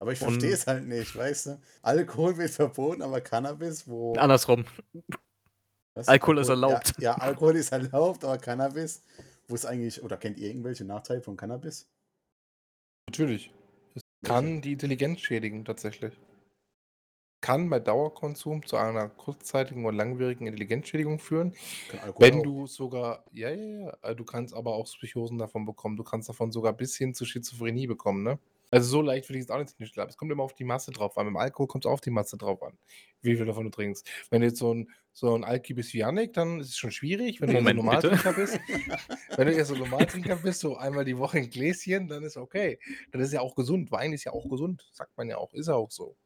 [0.00, 1.60] Aber ich verstehe es halt nicht, weißt du?
[1.82, 4.64] Alkohol wird verboten, aber Cannabis, wo andersrum.
[5.94, 6.08] Was?
[6.08, 6.94] Alkohol ist Alkohol ja, erlaubt.
[6.98, 9.02] ja, Alkohol ist erlaubt, aber Cannabis,
[9.46, 11.88] wo ist eigentlich oder kennt ihr irgendwelche Nachteile von Cannabis?
[13.08, 13.52] Natürlich.
[14.24, 16.20] Kann die Intelligenz schädigen, tatsächlich.
[17.40, 21.54] kann bei Dauerkonsum zu einer kurzzeitigen oder langwierigen Intelligenzschädigung führen.
[21.88, 22.42] Kann Alkohol Wenn auch.
[22.42, 25.96] du sogar ja, ja, ja, du kannst aber auch Psychosen davon bekommen.
[25.96, 28.38] Du kannst davon sogar bis hin zu Schizophrenie bekommen, ne?
[28.74, 30.08] Also, so leicht will ich es auch nicht hinstellen.
[30.08, 31.26] Es kommt immer auf die Masse drauf an.
[31.26, 32.76] Beim Alkohol kommt es auf die Masse drauf an,
[33.22, 34.04] wie viel davon du trinkst.
[34.30, 36.90] Wenn du jetzt so 'n so 'n Alki bist wie Jannik, dann ist es schon
[36.90, 37.40] schwierig.
[37.40, 38.10] Wenn du eher so 'n Moment, bitte.
[38.14, 38.60] Normaltrinker bist
[39.36, 42.80] wenn du eher so Normaltrinker bist, so einmal die Woche 'n Gläschen, dann ist okay.
[43.12, 43.92] Dann ist ja auch gesund.
[43.92, 46.16] Wein ist ja auch gesund, sagt man ja auch, ist ja auch so.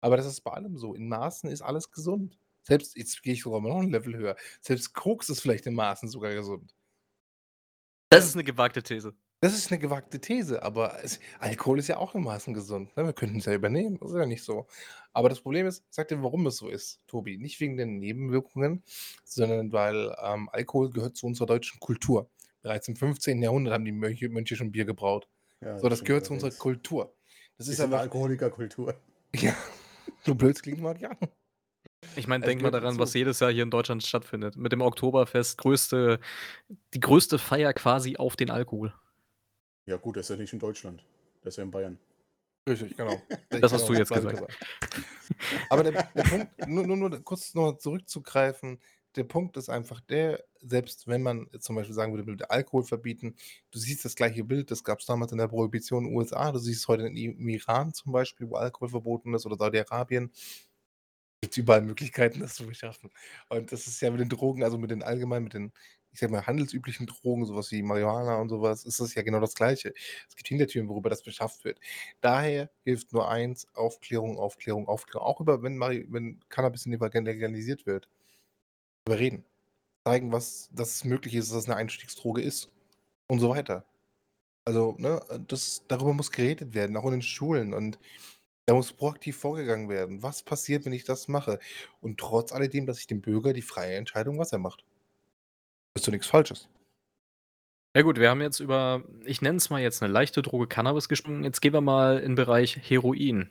[0.00, 0.94] Aber das ist bei allem so.
[0.94, 2.38] In Maßen ist alles gesund.
[2.64, 4.36] Selbst jetzt gehe ich sogar mal noch 'n Level höher.
[4.62, 6.72] Selbst Koks ist vielleicht in Maßen sogar gesund.
[8.12, 9.14] Das ist 'ne gewagte These.
[9.44, 13.04] Das ist 'ne gewagte These, aber es Alkohol ist ja auch in Maßen gesund, ne?
[13.04, 14.66] Wir könnten's ja übernehmen, ist ja nicht so.
[15.12, 17.36] Aber das Problem ist, sage dir, warum es so ist, Tobi.
[17.36, 18.84] Nicht wegen den Nebenwirkungen,
[19.22, 22.30] sondern weil, ähm, Alkohol gehört zu unserer deutschen Kultur.
[22.62, 23.42] Bereits im 15.
[23.42, 25.28] Jahrhundert haben die Mönche Mönche schon Bier gebraut.
[25.60, 26.58] Ja, So, das stimmt gehört zu unserer allerdings.
[26.58, 27.14] Kultur.
[27.58, 28.94] Das ist 'ne einfach Alkoholikerkultur.
[29.34, 29.54] ja,
[30.20, 31.10] so blöd es klingen mag, ja.
[32.16, 33.14] Ich meine, Es denk mal gehört daran, was dazu.
[33.14, 34.56] jedes Jahr hier in Deutschland stattfindet.
[34.56, 36.20] Mit dem Oktoberfest, größte
[36.94, 38.94] die größte Feier quasi auf den Alkohol.
[39.86, 41.04] Ja gut, das ist ja nicht in Deutschland.
[41.42, 41.98] Das ist ja in Bayern.
[42.68, 43.20] Richtig, genau.
[43.60, 44.58] Das hast Genau, du jetzt das ich gesagt.
[45.70, 48.80] Aber der der Punkt nur nur nur kurz noch zurückzugreifen,
[49.16, 53.36] der Punkt ist einfach der, selbst wenn man zum Beispiel sagen würde, würde Alkohol verbieten,
[53.70, 56.58] du siehst das gleiche Bild, das gab's damals in der Prohibition in den USA, du
[56.58, 60.32] siehst es heute im Iran zum Beispiel, wo Alkohol verboten ist oder Saudi-Arabien.
[61.42, 63.10] Gibt's überall Möglichkeiten, das zu beschaffen.
[63.50, 65.72] Und das ist ja mit den Drogen, also mit den allgemein mit den,
[66.14, 69.22] ich sage mal, handelsüblichen Drogen, so was wie Marihuana und so was, ist das ja
[69.22, 69.94] genau das Gleiche.
[70.28, 71.80] Es gibt Hintertüren, worüber das beschafft wird.
[72.22, 75.26] Daher hilft nur eins: Aufklärung, Aufklärung, Aufklärung.
[75.28, 78.06] Auch über wenn Mari wenn Cannabis legal legalisiert wird.
[79.06, 79.44] Drüber reden.
[80.06, 82.70] Zeigen, was dass es möglich ist, dass es 'ne Einstiegsdroge ist
[83.28, 83.86] und so weiter.
[84.66, 87.98] Also, ne, das darüber muss geredet werden, auch in den Schulen und
[88.66, 90.22] da muss proaktiv vorgegangen werden.
[90.22, 91.60] Was passiert, wenn ich das mache?
[92.02, 94.84] Und trotz alledem lasse ich dem Bürger die freie Entscheidung, was er macht.
[95.96, 96.68] Ist doch nix Falsches.
[97.96, 101.08] Ja gut, wir haben jetzt über, ich nenne es mal jetzt 'ne leichte Droge Cannabis
[101.08, 101.44] gesprochen.
[101.44, 103.50] Jetzt gehen wir mal in Bereich Heroin.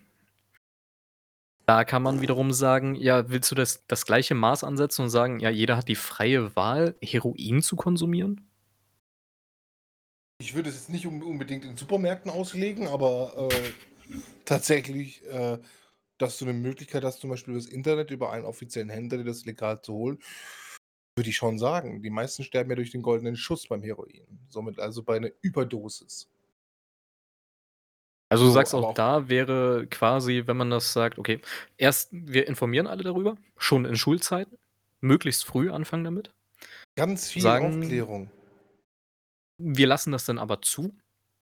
[1.67, 5.39] Da kann man wiederum sagen, ja, willst du das das gleiche Maß ansetzen und sagen,
[5.39, 8.47] ja, jeder hat die freie Wahl, Heroin zu konsumieren?
[10.41, 13.71] Ich würde es jetzt nicht un unbedingt in Supermärkten auslegen, aber, äh,
[14.45, 15.59] tatsächlich, äh,
[16.17, 19.45] dass du 'ne Möglichkeit hast, zum Beispiel übers Internet über einen offiziellen Händler dir das
[19.45, 20.19] legal zu holen,
[21.15, 22.01] würde ich schon sagen.
[22.03, 26.29] Die meisten sterben ja durch den goldenen Schuss beim Heroin, somit also bei 'ner Überdosis.
[28.29, 31.39] Also, du So, sagst aber auch auch da wäre quasi, wenn man das sagt, okay,
[31.77, 34.57] erst wir informieren alle darüber, schon in Schulzeiten,
[35.01, 36.33] möglichst früh anfangen damit.
[36.95, 38.31] Ganz viel Sagen Aufklärung.
[39.57, 40.95] wir lassen das dann aber zu.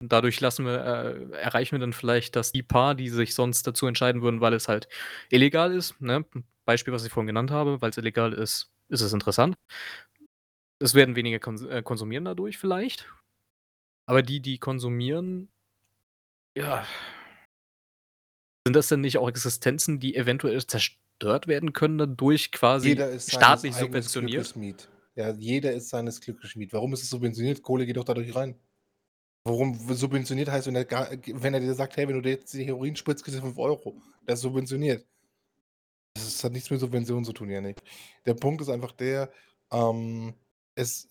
[0.03, 3.87] Dadurch lassen wir äh, erreichen wir dann vielleicht, dass die paar, die sich sonst dazu
[3.87, 4.89] entscheiden würden, weil es halt
[5.29, 6.25] illegal ist, ne?
[6.65, 9.55] Beispiel, was ich vorhin genannt habe, weil's illegal ist, ist es interessant.
[10.79, 13.11] Es werden weniger kons äh, konsumieren dadurch vielleicht.
[14.05, 15.49] Aber die, die konsumieren
[16.55, 16.85] ja
[18.69, 24.53] sind das denn nicht auch Existenzen, die eventuell zerstört werden können dadurch quasi staatlich subventioniert?
[25.15, 26.71] Ja, jeder ist seines Glückes Schmied.
[26.71, 27.63] Warum ist es subventioniert?
[27.63, 28.55] Kohle geht doch dadurch rein.
[29.43, 32.53] Warum subventioniert heißt, wenn er gar wenn er dir sagt: „Hey, wenn du dir jetzt
[32.53, 35.05] die Heroin spritzt, kriegst du 5 €." Das ist subventioniert.
[36.39, 37.81] Das hat nichts mit Subvention zu tun, Jannik.
[38.25, 39.29] Der Punkt ist einfach der,
[39.73, 40.33] ähm,
[40.75, 41.09] es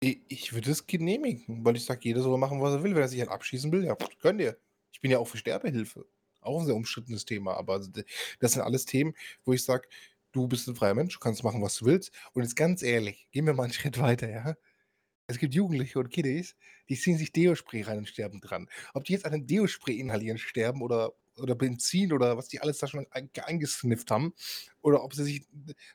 [0.00, 2.94] ich würde es genehmigen, weil ich sage, jeder soll machen, was er will.
[2.94, 4.58] Wenn er sich halt abschießen will, ja, gönn dir.
[4.92, 6.06] Ich bin ja auch für Sterbehilfe.
[6.40, 7.80] Auch 'n sehr umstrittenes Thema, aber
[8.40, 9.88] das sind alles Themen, wo ich sage:
[10.32, 13.28] „Du bist 'n freier Mensch, du kannst machen, was du willst." Und jetzt ganz ehrlich,
[13.30, 14.56] gehen wir mal 'n Schritt weiter, ja?
[15.28, 16.56] Es gibt Jugendliche und Kiddies,
[16.88, 18.68] die ziehen sich Deo-Spray rein und sterben dran.
[18.94, 22.78] Ob die jetzt an 'nem Deo-Spray inhalieren sterben oder oder Benzin oder was die alles
[22.78, 24.34] da schon ein eingesnifft haben
[24.82, 25.46] oder ob sie sich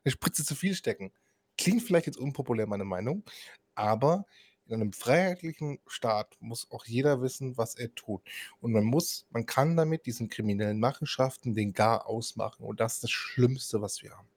[0.06, 1.12] 'ne Spritze zu viel stecken.
[1.58, 3.24] Klingt vielleicht jetzt unpopulär, meine Meinung,
[3.76, 4.26] aber
[4.68, 8.22] in einem freiheitlichen Staat muss auch jeder wissen, was er tut.
[8.60, 13.04] Und man muss man kann damit diesen kriminellen Machenschaften den Garaus machen und das ist
[13.06, 14.30] das Schlimmste, was wir haben.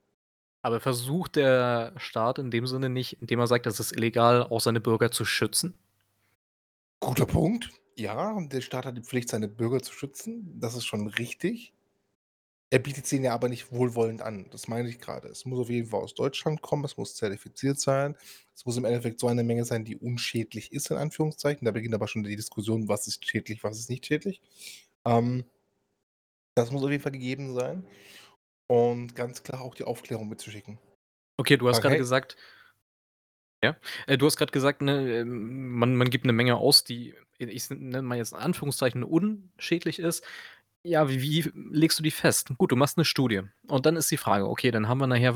[0.64, 4.60] Aber versucht der Staat in dem Sinne nicht, indem er sagt, das ist illegal, auch
[4.60, 5.74] seine Bürger zu schützen?
[7.02, 7.70] Guter Punkt.
[8.00, 10.58] Ja, der Staat hat die Pflicht, seine Bürger zu schützen.
[10.58, 11.74] Das ist schon richtig.
[12.70, 14.48] Er bietet sie ihnen ja aber nicht wohlwollend an.
[14.50, 15.28] Das meine ich grade.
[15.28, 18.16] Es muss auf jeden Fall aus Deutschland kommen, es muss zertifiziert sein.
[18.54, 21.64] Es muss im Endeffekt so eine Menge sein, die unschädlich ist in Anführungszeichen.
[21.66, 24.40] Da beginnt aber schon die Diskussion, was ist schädlich, was ist nicht schädlich.
[25.06, 25.44] Ähm
[26.54, 27.84] das muss auf jeden Fall gegeben sein
[28.68, 30.78] und ganz klar auch die Aufklärung mitzuschicken.
[31.38, 32.36] Okay, du hast „Hey" gesagt
[33.62, 33.76] ja?
[34.06, 37.56] Äh, du hast grad gesagt, ne, ähm, man man gibt 'ne Menge aus, die, ich
[37.56, 40.24] s nenne mal jetzt in Anführungszeichen unschädlich ist.
[40.84, 42.52] Ja, wie wie legst du die fest?
[42.58, 45.34] Gut, du machst 'ne Studie und dann ist die Frage, okay, dann haben wir nachher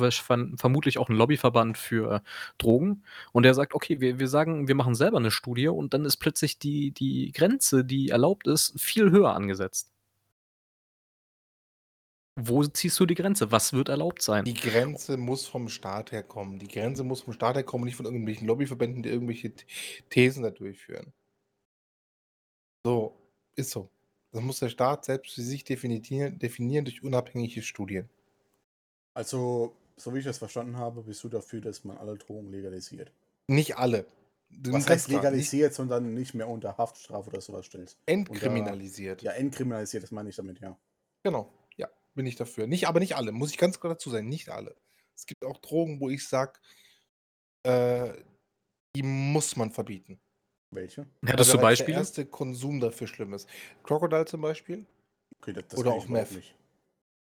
[0.56, 2.22] vermutlich auch 'n Lobbyverband für
[2.58, 6.04] Drogen und der sagt: „Okay, wir wir sagen, wir machen selber 'ne Studie“ und dann
[6.06, 9.93] ist plötzlich die die Grenze, die erlaubt ist, viel höher angesetzt.
[12.36, 13.52] Wo ziehst du die Grenze?
[13.52, 14.44] Was wird erlaubt sein?
[14.44, 16.58] Die Grenze muss vom Staat herkommen.
[16.58, 19.52] Die Grenze muss vom Staat herkommen, nicht von irgendwelchen Lobbyverbänden, die irgendwelche
[20.10, 21.12] Thesen da durchführen.
[22.84, 23.14] So,
[23.54, 23.88] ist so.
[24.32, 28.08] Das muss der Staat selbst für sich definitieren definieren durch unabhängige Studien.
[29.14, 33.12] Also, so wie ich das verstanden habe, bist du dafür, dass man alle Drogen legalisiert?
[33.46, 34.06] Nicht alle.
[34.50, 37.96] Was heißt legalisiert, nicht sondern nicht mehr unter Haftstrafe oder so was stellst?
[38.06, 39.22] Entkriminalisiert.
[39.22, 40.76] Unter, ja, entkriminalisiert, das meine ich damit, ja.
[41.22, 41.48] Genau,
[42.14, 42.66] bin ich dafür.
[42.66, 44.76] Nicht aber nicht alle, muss ich ganz klar dazu sagen, nicht alle.
[45.16, 46.58] Es gibt auch Drogen, wo ich sage,
[47.64, 48.12] äh,
[48.96, 50.20] die muss man verbieten.
[50.70, 51.06] Welche?
[51.24, 51.98] Hättest du der Beispiele?
[51.98, 53.48] erste Konsum dafür schlimm ist.
[53.82, 54.86] Crocodile zum Beispiel
[55.40, 56.32] Okay, das das oder auch Meth.
[56.32, 56.54] nicht.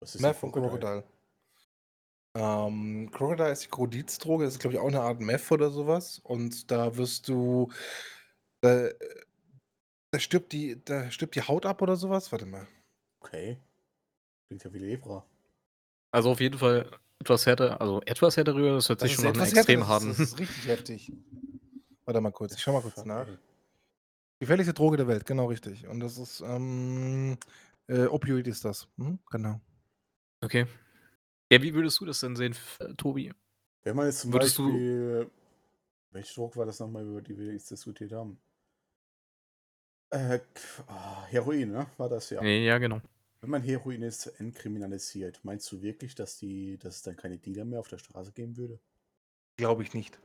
[0.00, 1.04] Was ist Meth und Crocodile.
[2.36, 6.18] Ähm, Crocodile ist die Krokodilsdroge, das ist, glaube ich, auch eine Art Meth oder sowas.
[6.22, 7.70] Und da wirst du
[8.60, 8.88] da
[10.12, 12.32] da stirbt die da stirbt die Haut ab oder sowas.
[12.32, 12.66] Warte mal.
[13.20, 13.58] Okay.
[14.48, 15.24] Klingt ja wie Lepra.
[16.12, 19.46] Also, auf jeden Fall etwas härter also, etwas härter das hört Das sich schon nach
[19.46, 21.12] extrem härter, das ist harten das ist richtig heftig.
[22.04, 23.26] Warte mal kurz, ich schaue mal kurz nach.
[24.38, 25.86] Gefährlichste Droge der Welt, genau richtig.
[25.88, 27.38] Und das ist, ähm,
[27.88, 28.86] äh, Opioid ist das.
[28.96, 29.60] Mhm, genau.
[30.44, 30.66] Okay.
[31.50, 33.32] Ja, wie würdest du das denn sehen, äh, Tobi?
[33.84, 35.30] Wenn man jetzt zum Würdest du Beispiel
[36.16, 38.38] welche Droge war das noch mal, über die wir jetzt diskutiert haben?
[40.10, 40.38] Äh,
[40.86, 41.86] ah, Heroin, ne?
[41.98, 42.42] War das ja.
[42.42, 43.02] Ja, genau.
[43.46, 47.64] Wenn man Heroin jetzt entkriminalisiert, meinst du wirklich, dass die dass es dann keine Dealer
[47.64, 48.80] mehr auf der Straße geben würde?
[49.58, 50.20] Glaube ich nicht.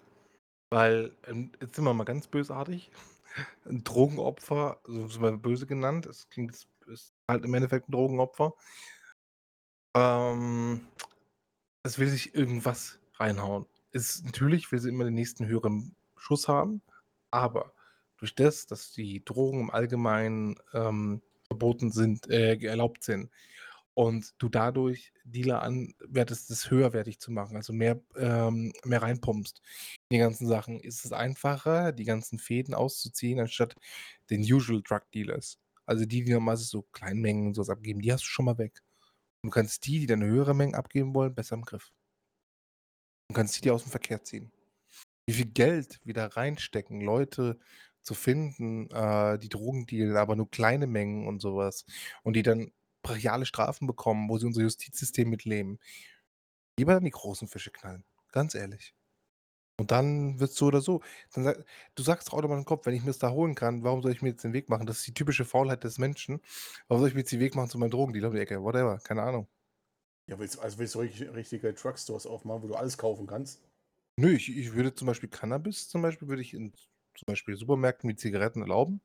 [0.71, 2.91] Weil, ähm, jetzt sind wir mal ganz bösartig.
[3.65, 7.93] 'N Drogenopfer, so ist mal böse genannt, es klingt ist ist halt im Endeffekt 'n
[7.93, 8.55] Drogenopfer.
[9.95, 10.87] Ähm,
[11.83, 13.67] es will sich irgendwas reinhauen.
[13.91, 16.81] Es natürlich will sie immer den nächsten höheren Schuss haben,
[17.31, 17.73] aber
[18.17, 23.29] durch das, dass die Drogen im Allgemeinen, ähm, verboten sind äh, erlaubt sind
[23.93, 29.61] und du dadurch Dealer anwertest, das höherwertig zu machen, also mehr ähm, mehr reinpumpst
[30.09, 33.75] in die ganzen Sachen, ist es einfacher, die ganzen Fäden auszuziehen, anstatt
[34.29, 35.59] den Usual Drug Dealers.
[35.85, 38.57] Also die, die normalerweise so Kleinmengen und so was abgeben, die hast du schon mal
[38.57, 38.79] weg.
[39.43, 41.91] Du kannst die, die dann höhere Mengen abgeben wollen, besser im Griff.
[43.27, 44.53] Du kannst die, die aus'm Verkehr ziehen.
[45.27, 47.59] Wie viel Geld wir da reinstecken, Leute
[48.03, 51.85] zu finden, äh, die Drogen dealen, aber nur kleine Mengen und so was
[52.23, 52.71] und die dann
[53.03, 55.79] brachiale Strafen bekommen, wo sie unser Justizsystem mit lähmen.
[56.77, 58.93] Lieber dann die großen Fische knallen, ganz ehrlich.
[59.79, 61.01] Und dann wird's so oder so
[61.33, 64.11] dann du sagst doch automatisch im Kopf: „Wenn ich mir's da holen kann, warum soll
[64.13, 66.41] ich mir jetzt den Weg machen?“ Das ist die typische Faulheit des Menschen.
[66.87, 68.99] „Warum soll ich mir jetzt den Weg machen zu meinem Drogendealer um die Ecke?“ Whatever,
[68.99, 69.49] keine Ahnung.
[70.25, 73.61] Ja, willst also willst du richtig richtige Drugstores aufmachen, wo du alles kaufen kannst?
[74.17, 76.73] Nö, ich ich würde zum Beispiel Cannabis zum Beispiel würde ich in
[77.15, 79.01] zum Beispiel Supermärkten wie Zigaretten erlauben,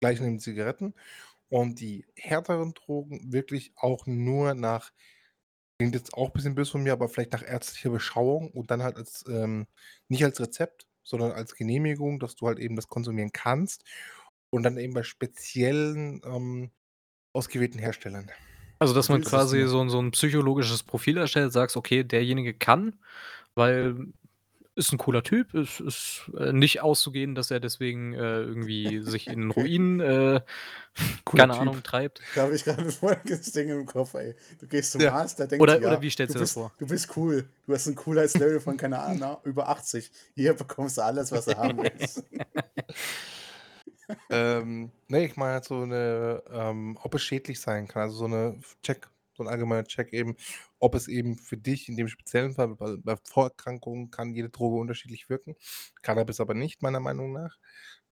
[0.00, 0.94] gleich neben Zigaretten
[1.50, 4.92] und die härteren Drogen wirklich auch nur nach
[5.78, 8.96] klingt jetzt auch bisschen böse von mir, aber vielleicht nach ärztlicher Beschauung und dann halt
[8.96, 9.66] als ähm,
[10.08, 13.84] nicht als Rezept, sondern als Genehmigung, dass du halt eben das konsumieren kannst
[14.50, 16.72] und dann eben bei speziellen, ähm,
[17.34, 18.30] ausgewählten Herstellern.
[18.78, 22.98] Also, dass man quasi nur so so 'n psychologisches Profil erstellt, sagst: „Okay, derjenige kann,
[23.54, 23.96] weil
[24.76, 29.30] ist 'n cooler Typ, ist ist, äh, nicht auszugehen, dass er deswegen, äh, irgendwie sich
[29.30, 30.40] in Ruin, äh,
[31.36, 31.56] keine Typ.
[31.56, 34.36] Ahnung, treibt.“ Da habe ich grade folgendes Ding im Kopf, ey.
[34.60, 35.10] Du gehst zum Ja.
[35.10, 36.72] Arzt, der denkt Oder sich: „Ja, oder wie stellst du du dir das bist vor?
[36.78, 37.50] du bist cool.
[37.66, 40.12] Du hast 'n Coolheitslevel von, keine Ahnung, über 80.
[40.34, 42.24] Hier bekommst du alles, was du haben willst.“
[44.30, 48.26] Ähm, ne, ich meine halt so 'ne ähm, ob es schädlich sein kann, also so
[48.28, 50.36] 'ne Check so 'n allgemeiner Check eben,
[50.78, 54.78] ob es eben für dich in dem speziellen Fall bei bei Vorerkrankungen kann jede Droge
[54.78, 55.56] unterschiedlich wirken,
[56.02, 57.56] Cannabis aber nicht, meiner Meinung nach.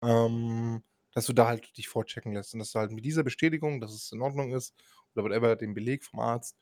[0.03, 3.79] Ähm, dass du da halt dich vorchecken lässt und dass du halt mit dieser Bestätigung,
[3.81, 4.73] dass es in Ordnung ist
[5.15, 6.57] oder whatever, den Beleg vom Arzt,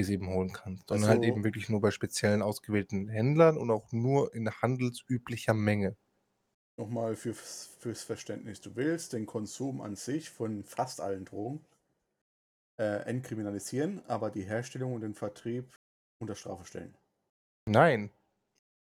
[0.00, 0.90] dir's eben holen kannst.
[0.92, 5.54] Und halt eben Also wirklich nur bei speziellen ausgewählten Händlern und auch nur in handelsüblicher
[5.54, 5.96] Menge.
[6.76, 8.60] noch mal fürs fürs Verständnis.
[8.60, 11.64] Du willst den Konsum an sich von fast allen Drogen
[12.80, 15.76] äh, entkriminalisieren, aber die Herstellung und den Vertrieb
[16.20, 16.98] unter Strafe stellen.
[17.66, 18.10] Nein.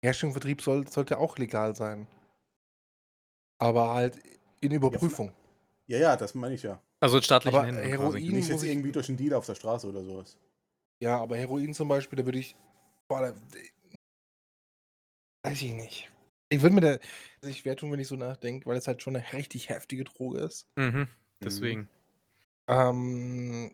[0.03, 2.07] Herstellung und Vertrieb soll sollte auch legal sein.
[3.57, 4.17] Aber halt
[4.61, 5.33] in Überprüfung.
[5.87, 6.81] ja, ja, das meine ich ja.
[6.99, 8.23] Also in staatlichen Aber Händen quasi.
[8.23, 10.37] Heroin Nicht muss jetzt ich irgendwie durch 'n Dealer auf der Straße oder so was.
[11.01, 12.55] Ja, aber Heroin zum Beispiel, da würde ich
[13.07, 13.33] boah, da
[15.43, 16.11] weiß ich nicht.
[16.49, 16.97] Ich würde mir da
[17.41, 20.39] sich schwer tun, wenn ich so nachdenke, weil es halt schon 'ne richtig heftige Droge
[20.39, 20.67] ist.
[20.77, 21.09] Mhm,
[21.41, 21.77] Mhm.
[21.77, 21.89] deswegen.
[22.67, 23.73] Ähm,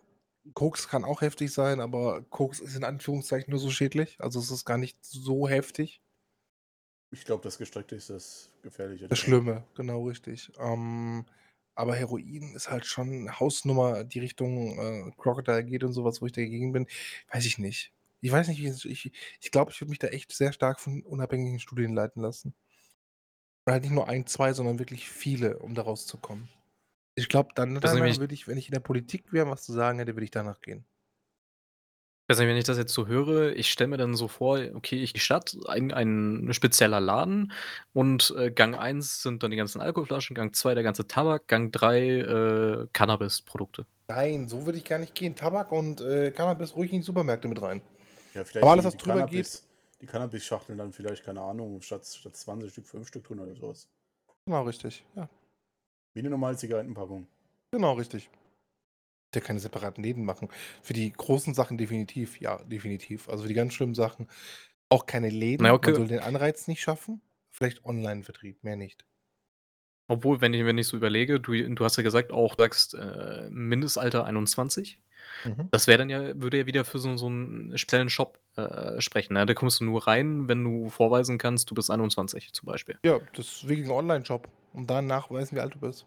[0.54, 4.17] Koks kann auch heftig sein, aber Koks ist in Anführungszeichen nur so schädlich.
[4.19, 6.01] Also es ist gar nicht so heftig.
[7.13, 9.08] Ich glaube, das Gestreckte ist das Gefährliche.
[9.10, 9.19] Das daran.
[9.19, 10.51] Schlimme, genau richtig.
[10.58, 11.25] Ähm,
[11.75, 16.21] aber Heroin ist halt schon 'ne Hausnummer, die Richtung, äh, Crocodile geht und so was,
[16.21, 16.88] wo ich dagegen bin.
[17.32, 17.93] Weiß ich nicht.
[18.21, 20.80] Ich weiß nicht, wie es ich ich glaube, ich würde mich da echt sehr stark
[20.80, 22.54] von unabhängigen Studien leiten lassen.
[23.67, 26.49] Und halt nicht nur 1, 2, sondern wirklich viele, um da rauszukommen.
[27.15, 29.50] Ich glaube, dann Das ist danach nämlich würde ich, wenn ich in der Politik wäre
[29.50, 30.86] was zu sagen hätte, würde ich danach gehen.
[32.28, 34.58] Ich weiß nicht, wenn ich das jetzt so höre, ich stelle mir dann so vor,
[34.74, 37.52] okay, ich die Stadt, ein ein spezieller Laden
[37.91, 41.74] und, äh, Gang 1 sind dann die ganzen Alkoholflaschen, Gang 2 der ganze Tabak, Gang
[41.74, 43.86] 3, äh, Cannabisprodukte.
[44.08, 45.36] Nein, so würde ich gar nicht gehen.
[45.36, 47.82] Tabak und, äh, Cannabis ruhig in die Supermärkte mit rein.
[48.34, 49.67] Ja, vielleicht Aber alles, die, was die drüber geht Cannabis,
[50.02, 53.89] die Cannabis-Schachteln dann vielleicht, keine Ahnung, statt, statt 20 Stück 5 Stück drin oder sowas.
[54.45, 55.30] Genau richtig, ja.
[56.13, 57.28] Wie eine normale Zigarettenpackung.
[57.71, 58.30] Genau richtig.
[59.34, 60.50] Ja keine separaten Läden machen.
[60.82, 63.30] Für die großen Sachen definitiv, ja, definitiv.
[63.30, 64.28] Also, für die ganz schlimmen Sachen
[64.89, 65.63] auch keine Läden.
[65.63, 65.93] Na ja, Man okay.
[65.93, 67.21] soll den Anreiz nicht schaffen.
[67.50, 69.06] Vielleicht Onlinevertrieb, mehr nicht.
[70.08, 72.95] Obwohl, wenn ich wenn ich so überlege, du du hast ja gesagt auch, du sagst,
[72.95, 75.00] äh, Mindestalter 21.
[75.46, 75.72] Mhm.
[75.72, 79.34] Das wäre dann ja würde ja wieder für so so 'n speziellen Shop, äh, sprechen,
[79.36, 79.46] ne?
[79.46, 83.00] Da kommst du nur rein, wenn du vorweisen kannst, du bist 21 zum Beispiel.
[83.06, 86.06] Ja, das ist wirklich 'n Onlineshop, um da nachweisen, wie alt du bist.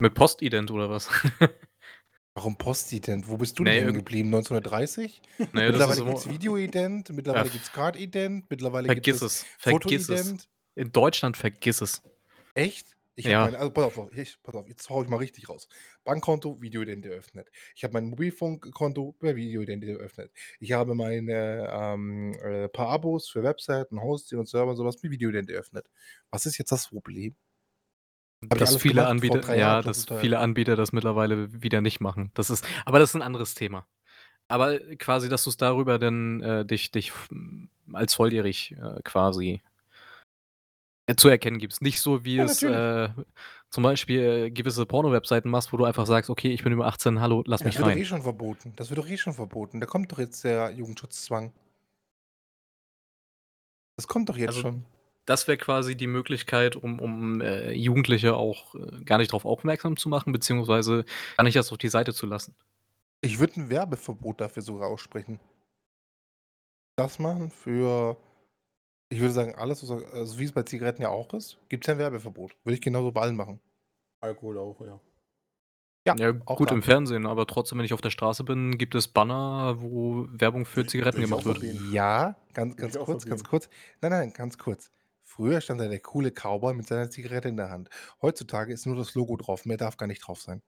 [0.00, 1.08] Mit Postident oder was?
[2.34, 3.28] Warum Postident?
[3.28, 4.30] Wo bist du Ne, denn geblieben?
[4.30, 5.20] 1930?
[5.52, 9.10] Na ja, das ist Mittlerweile so gibt's Videoident, Ja, mittlerweile f gibt's Cardident, mittlerweile gibt
[9.10, 10.36] vergiss es es, vergiss es.
[10.74, 12.02] In Deutschland vergiss es.
[12.54, 12.96] Echt?
[13.18, 13.50] Ich habe Ja.
[13.50, 15.68] mein also, pass auf, ich pass auf, jetzt haue ich mal richtig raus.
[16.04, 17.50] Bankkonto, Videoident eröffnet.
[17.76, 20.32] Ich habe mein Mobilfunkkonto per Videoident eröffnet.
[20.60, 25.02] Ich habe meine, ähm, äh, paar Abos für Webseiten, Hosting und Server und so was
[25.02, 25.90] mit Videoident eröffnet.
[26.30, 27.36] Was ist jetzt das Problem?
[28.50, 32.30] Ich Dass viele Anbieter 3 Jahren ja, dass viele Anbieter das mittlerweile wieder nicht machen.
[32.34, 33.86] Das ist aber das ist 'n anderes Thema.
[34.48, 37.30] Aber quasi, dass du's darüber dann, äh, dich dich f
[37.92, 39.71] als volljährig, äh, quasi äh,
[41.16, 41.82] zu erkennen gibst.
[41.82, 43.08] Nicht so, wie Ja, es, äh,
[43.70, 47.42] zum Beispiel gewisse Pornowebseiten machst, wo du einfach sagst: „Okay, ich bin über 18, hallo,
[47.46, 48.74] lass Ja, das mich wird doch rein.“ eh schon verboten.
[48.76, 49.80] Das wird doch eh schon verboten.
[49.80, 51.52] Da kommt doch jetzt der Jugendschutzzwang.
[53.98, 54.84] Das kommt doch jetzt Also, schon.
[55.26, 59.96] das wäre quasi die Möglichkeit, um um, äh, Jugendliche auch, äh, gar nicht drauf aufmerksam
[59.96, 61.04] zu machen, beziehungsweise
[61.36, 62.56] gar nicht erst auf die Seite zu lassen.
[63.20, 65.40] Ich würde 'n Werbeverbot dafür sogar aussprechen.
[66.98, 68.16] Das machen für
[69.12, 71.94] ich würde sagen, alles, was also, wie es bei Zigaretten ja auch ist, gibt's ja
[71.94, 72.56] 'n Werbeverbot.
[72.64, 73.60] Würde ich genauso bei allen machen.
[74.20, 75.00] Alkohol auch, ja.
[76.06, 76.74] Ja, Ja, auch gut da.
[76.74, 80.66] im Fernsehen, aber trotzdem, wenn ich auf der Straße bin, gibt es Banner, wo Werbung
[80.66, 81.60] für Zigaretten ich gemacht wird.
[81.92, 83.68] Ja, ganz ganz kurz, ganz kurz.
[84.00, 84.90] Nein, nein, ganz kurz.
[85.24, 87.88] Früher stand da der coole Cowboy mit seiner Zigarette in der Hand.
[88.20, 89.64] Heutzutage ist nur das Logo drauf.
[89.64, 90.62] Mehr darf gar nicht drauf sein.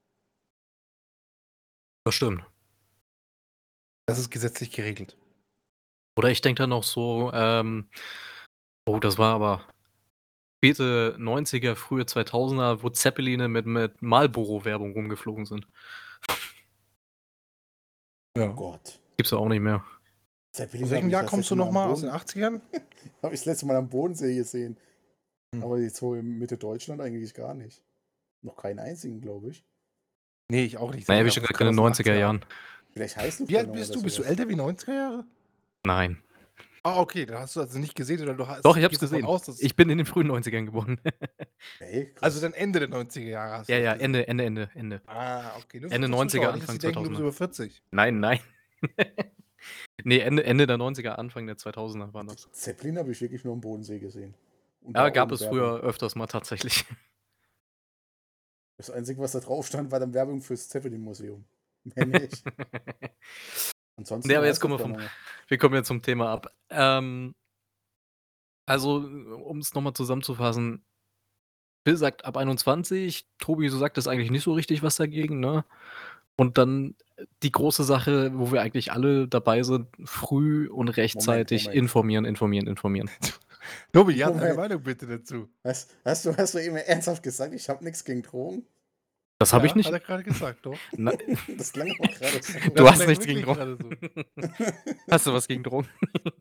[2.04, 2.44] Das stimmt.
[4.08, 5.16] Das ist gesetzlich geregelt.
[6.16, 7.88] Oder ich denke da noch so, ähm
[8.86, 9.66] oh, das war aber
[10.58, 15.66] späte 90er, frühe 2000er, wo Zeppeline mit mit Marlboro-Werbung rumgeflogen sind.
[18.36, 18.46] Oh Ja.
[18.48, 19.00] Gott.
[19.16, 19.84] Gibt's ja auch nicht mehr.
[19.84, 19.84] Aus
[20.52, 21.88] Zeppelin habe welchem ich Jahr kommst du letzte Mal noch am mal?
[21.88, 22.60] Aus den Boden 80ern?
[23.22, 24.76] habe ich das letzte Mal am Bodensee gesehen.
[25.54, 25.62] Hm.
[25.62, 27.82] Aber jetzt so in Mitte Deutschland eigentlich gar nicht.
[28.42, 29.64] Noch keinen einzigen, glaube ich.
[30.50, 31.08] Ne, ich auch nicht.
[31.08, 32.18] Na ja, Sage wir ja, schon aus gar keine den 90er 80er.
[32.18, 32.44] Jahren.
[32.92, 34.02] Vielleicht Wie Heißluftballon alt bist du?
[34.02, 35.24] Bist du älter wie 90er Jahre?
[35.84, 36.22] Nein.
[36.86, 39.00] Ah, okay, dann hast du also nicht gesehen oder du hast Doch, ich habe es
[39.00, 39.26] gehst davon gesehen.
[39.34, 41.00] aus, dass Ich bin in den frühen 90ern geboren.
[41.80, 42.40] Ey, also krass.
[42.42, 44.04] dann Ende der 90er Jahre hast du Ja, das ja, gesehen.
[44.04, 45.02] Ende Ende Ende Ende.
[45.06, 45.80] Ah, okay.
[45.80, 47.22] Nur für Ende unsere 90er, Zuschauer, nicht, dass Anfang sie denken, du bist 2000er.
[47.22, 47.82] über 40.
[47.90, 48.40] Nein, nein.
[50.04, 52.50] Ne, Ende Ende der 90er, Anfang der 2000er waren das.
[52.52, 54.34] Zeppelin habe ich wirklich nur am Bodensee gesehen.
[54.82, 55.58] Und Ja, da gab ohne es Werbung.
[55.58, 56.84] früher öfters mal tatsächlich.
[58.76, 61.44] Das Einzige, was da drauf stand, war dann Werbung fürs Zeppelin-Museum.
[61.84, 62.42] Mehr nicht.
[63.96, 65.10] Ansonsten Ne, aber jetzt kommen wir vom Heißluftballone.
[65.48, 66.54] Wir kommen jetzt zum Thema ab.
[66.70, 67.34] Ähm
[68.66, 70.84] also, um's noch mal zusammenzufassen
[71.84, 75.64] Phil sagt ab 21, Tobi, du sagtest eigentlich nicht so richtig was dagegen, ne?
[76.36, 76.96] Und dann
[77.42, 81.78] die große Sache, wo wir eigentlich alle dabei sind, früh und Moment, rechtzeitig Moment.
[81.78, 83.10] informieren, informieren, informieren.
[83.92, 84.56] Tobi, ja, deine Moment.
[84.56, 85.48] Meinung bitte dazu.
[85.62, 88.66] Hast, hast, du, hast du eben ernsthaft gesagt, ich habe nichts gegen Drogen?
[89.44, 89.86] Das habe ich Ja, nicht.
[89.86, 90.78] Hat er gerade gesagt, doch.
[90.96, 91.12] Na,
[91.58, 92.52] Das klang aber gerade so.
[92.58, 93.78] Du Das hast nichts gegen Drogen.
[93.78, 94.42] so.
[95.10, 95.88] Hast du was gegen Drogen?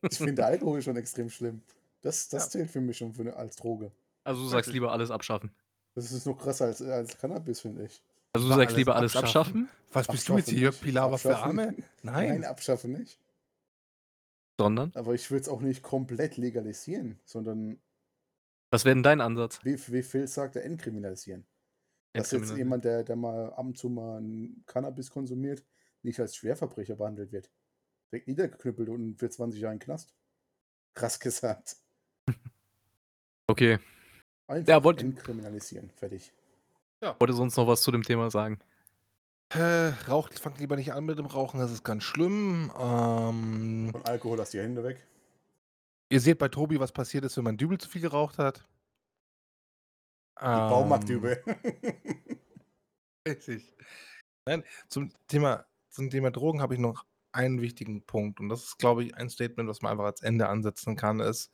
[0.10, 1.62] Ich finde Alkohol schon extrem schlimm.
[2.02, 2.50] Das, das Ja.
[2.52, 3.92] zählt für mich schon für eine, als Droge.
[4.24, 5.52] Also, du sagst lieber alles abschaffen.
[5.96, 8.02] Das ist noch krasser als, als Cannabis, finde ich.
[8.34, 10.70] Also, du sagst lieber alles abschaffen, Was bist du jetzt Abschaffen hier?
[10.70, 10.82] nicht.
[10.82, 11.60] Pilawa für Abschaffen.
[11.60, 11.76] Arme?
[12.04, 12.44] Nein, Nein.
[12.46, 13.20] abschaffen nicht.
[14.60, 17.80] sondern Aber ich würde es auch nicht komplett legalisieren, sondern,
[18.72, 19.60] was wäre denn dein Ansatz?
[19.64, 21.46] wie, wie Phil sagte, entkriminalisieren.
[22.14, 25.64] Dass jetzt jemand, der, der mal ab und zu mal ein Cannabis konsumiert,
[26.04, 27.50] nicht als Schwerverbrecher behandelt wird.
[28.12, 30.14] Direkt niedergeknüppelt und für 20 Jahre in den Knast.
[30.94, 31.78] Krass gesagt.
[33.48, 33.78] Okay.
[34.48, 35.90] Einfach Ja, wollt- entkriminalisieren.
[35.92, 36.32] Fertig.
[37.20, 38.58] Wollte sonst noch was zu dem Thema sagen?
[39.50, 42.72] Äh, raucht, fangt lieber nicht an mit dem Rauchen, das ist ganz schlimm.
[42.80, 45.06] Ähm, Von Alkohol hast die Hände weg.
[46.10, 48.66] ihr seht bei Tobi, was passiert ist, wenn man Dübel zu viel geraucht hat.
[50.40, 51.44] Die Baumarktübe.
[53.28, 53.74] Richtig.
[54.46, 58.40] Nein, zum Thema, zum Thema Drogen habe ich noch einen wichtigen Punkt.
[58.40, 61.52] Und das ist, glaube ich, ein Statement, was man einfach als Ende ansetzen kann, ist,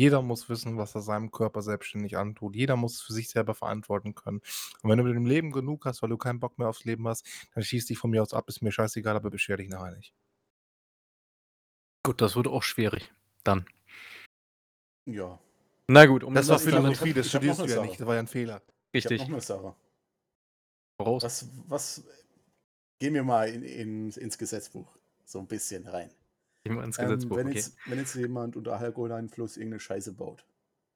[0.00, 2.56] jeder muss wissen, was er seinem Körper selbstständig antut.
[2.56, 4.40] Jeder muss es für sich selber verantworten können.
[4.82, 7.06] Und wenn du mit dem Leben genug hast, weil du keinen Bock mehr aufs Leben
[7.06, 9.94] hast, dann schieß dich von mir aus ab, ist mir scheißegal, aber beschwer dich nachher
[9.94, 10.14] nicht.
[12.04, 13.12] Gut, das wird auch schwierig.
[13.44, 13.66] Dann.
[15.06, 15.38] ja.
[15.88, 18.00] Na gut, um Das war das- Philosophie, ich das ich hab studierst du ja nicht,
[18.00, 18.62] das war ja ein Fehler.
[18.92, 19.20] Ich richtig.
[19.22, 19.74] noch eine Sache.
[20.98, 21.22] Voraus.
[21.22, 22.04] Was, was,
[22.98, 26.10] gehen wir mal in, in, ins Gesetzbuch so ein bisschen rein.
[26.64, 27.36] Gehen wir ins Ähm, Gesetzbuch.
[27.36, 27.56] wenn, okay.
[27.56, 30.44] jetzt, wenn jetzt jemand unter Alkoholeinfluss irgendeine Scheiße baut,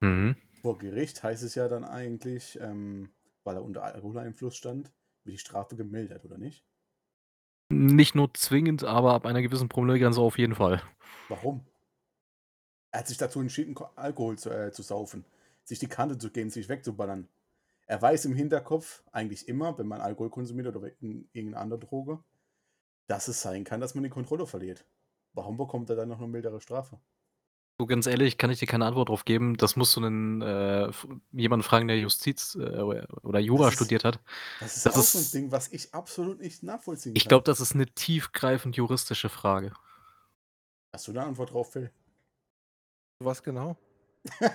[0.01, 0.37] Mhm.
[0.63, 3.11] vor Gericht heißt es ja dann eigentlich, ähm,
[3.45, 4.93] weil er unter Alkoholeinfluss stand,
[5.25, 6.65] wird die Strafe gemildert, oder nicht?
[7.71, 10.83] Nicht nur zwingend, aber ab einer gewissen Promillegrenze auf jeden Fall.
[11.29, 11.67] Warum?
[12.97, 15.27] Er hat sich dazu entschieden, Ko- Alkohol zu, äh, zu saufen,
[15.65, 17.29] sich die Kante zu geben, sich wegzuballern.
[17.85, 22.21] Er weiß im Hinterkopf eigentlich immer, wenn man Alkohol konsumiert oder in- irgendeine andere Droge,
[23.07, 24.87] dass es sein kann, dass man die Kontrolle verliert.
[25.35, 26.99] Warum bekommt er dann noch eine mildere Strafe?
[27.79, 29.59] So ganz ehrlich, kann ich dir keine Antwort drauf geben.
[29.59, 30.91] Das musst du einen, äh,
[31.33, 32.81] jemanden fragen, der Justiz äh,
[33.21, 34.21] oder Jura ist- studiert hat.
[34.59, 37.29] Das ist Das auch so ein ist- Ding, was ich absolut nicht nachvollziehen Ich kann.
[37.29, 39.75] glaube, das ist eine tiefgreifend juristische Frage.
[40.95, 41.91] Hast du eine Antwort drauf, Phil?
[43.21, 43.77] Was genau?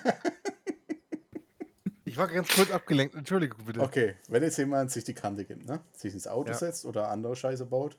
[2.03, 3.80] Ich war ganz kurz abgelenkt, Entschuldigung bitte.
[3.80, 5.80] Okay, wenn jetzt jemand sich die Kante gibt, ne?
[5.93, 6.57] sich ins Auto Ja.
[6.57, 7.97] setzt oder andere Scheiße baut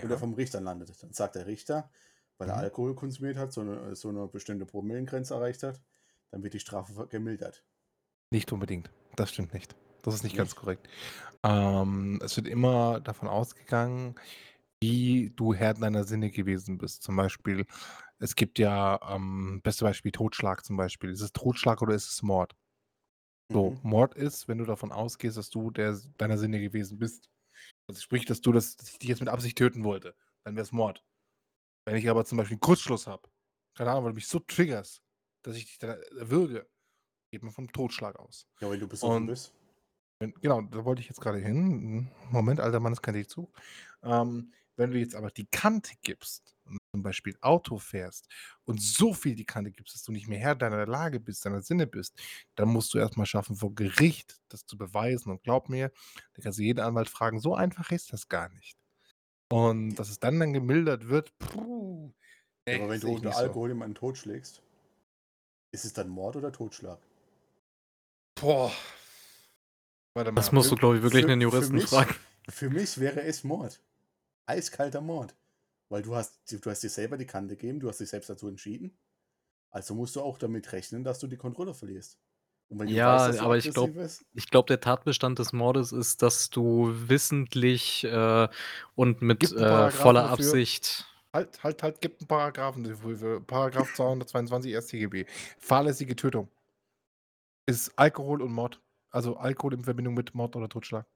[0.00, 0.14] und Ja.
[0.14, 1.90] er vom Richter landet, dann sagt der Richter,
[2.38, 2.60] weil er Mhm.
[2.62, 5.82] Alkohol konsumiert hat, so eine, so eine bestimmte Promillengrenze erreicht hat,
[6.30, 7.62] dann wird die Strafe gemildert.
[8.30, 8.90] Nicht unbedingt.
[9.16, 9.76] Das stimmt nicht.
[10.02, 10.60] Das ist nicht ganz Nicht?
[10.60, 10.88] korrekt.
[11.42, 14.14] Ähm, es wird immer davon ausgegangen,
[14.82, 17.02] wie du Herr deiner Sinne gewesen bist.
[17.02, 17.66] Zum Beispiel,
[18.24, 21.10] es gibt ja, ähm, beste Beispiel Totschlag zum Beispiel.
[21.10, 22.56] Ist es Totschlag oder ist es Mord?
[23.52, 23.80] So, Mhm.
[23.82, 27.28] Mord ist, wenn du davon ausgehst, dass du der deiner Sinne gewesen bist.
[27.86, 30.62] Also sprich, dass du das, dass ich dich jetzt mit Absicht töten wollte, dann wäre
[30.64, 31.04] es Mord.
[31.86, 33.28] Wenn ich aber zum Beispiel einen Kurzschluss habe,
[33.76, 35.02] keine Ahnung, weil du mich so triggerst,
[35.44, 36.66] dass ich dich dann erwürge,
[37.30, 38.46] geht man vom Totschlag aus.
[38.60, 39.52] Ja, wenn du besoffen Und- bist.
[40.20, 42.10] Wenn, genau, da wollte ich jetzt gerade hin.
[42.30, 43.52] Moment, alter Mann, das kann ich zu.
[44.02, 46.56] Ähm, wenn du jetzt aber die Kante gibst,
[46.94, 48.28] zum Beispiel Auto fährst
[48.66, 51.60] und so viel die Kante gibst, dass du nicht mehr Herr deiner Lage bist, deiner
[51.60, 52.14] Sinne bist,
[52.54, 55.32] dann musst du erstmal schaffen, vor Gericht das zu beweisen.
[55.32, 55.90] Und glaub mir,
[56.34, 58.78] da kannst du jeden Anwalt fragen, so einfach ist das gar nicht.
[59.52, 62.12] Und dass es dann dann gemildert wird, puh.
[62.64, 63.42] nee, aber wenn du unter nicht so.
[63.42, 64.62] Alkohol jemanden totschlägst,
[65.72, 67.00] ist es dann Mord oder Totschlag?
[68.40, 68.70] Boah.
[70.14, 70.36] Warte mal.
[70.36, 72.14] Das musst du, für- glaube ich, wirklich für- einen für Juristen mich- fragen.
[72.48, 73.82] Für mich wäre es Mord.
[74.46, 75.34] Eiskalter Mord.
[75.90, 78.48] Weil du hast, du hast dir selber die Kante gegeben, du hast dich selbst dazu
[78.48, 78.96] entschieden.
[79.70, 82.18] Also musst du auch damit rechnen, dass du die Kontrolle verlierst.
[82.68, 85.52] Und wenn du Ja, du aber ich glaub- aggressiv bist- Ich glaube, der Tatbestand des
[85.52, 88.48] Mordes ist, dass du wissentlich äh,
[88.94, 90.32] und mit äh, voller dafür.
[90.32, 91.06] Absicht.
[91.32, 93.40] Halt, halt, halt, gibt einen Paragraphen dafür.
[93.40, 95.26] Paragraph 222 StGB.
[95.58, 96.48] Fahrlässige Tötung.
[97.66, 98.80] Ist Alkohol und Mord.
[99.10, 101.06] Also Alkohol in Verbindung mit Mord oder Totschlag.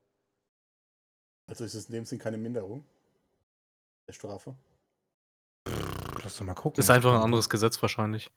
[1.46, 2.84] Also ist es in dem Sinn keine Minderung
[4.08, 4.56] der Strafe.
[6.22, 6.80] Lass doch mal gucken.
[6.80, 8.30] Ist einfach ein anderes Gesetz wahrscheinlich.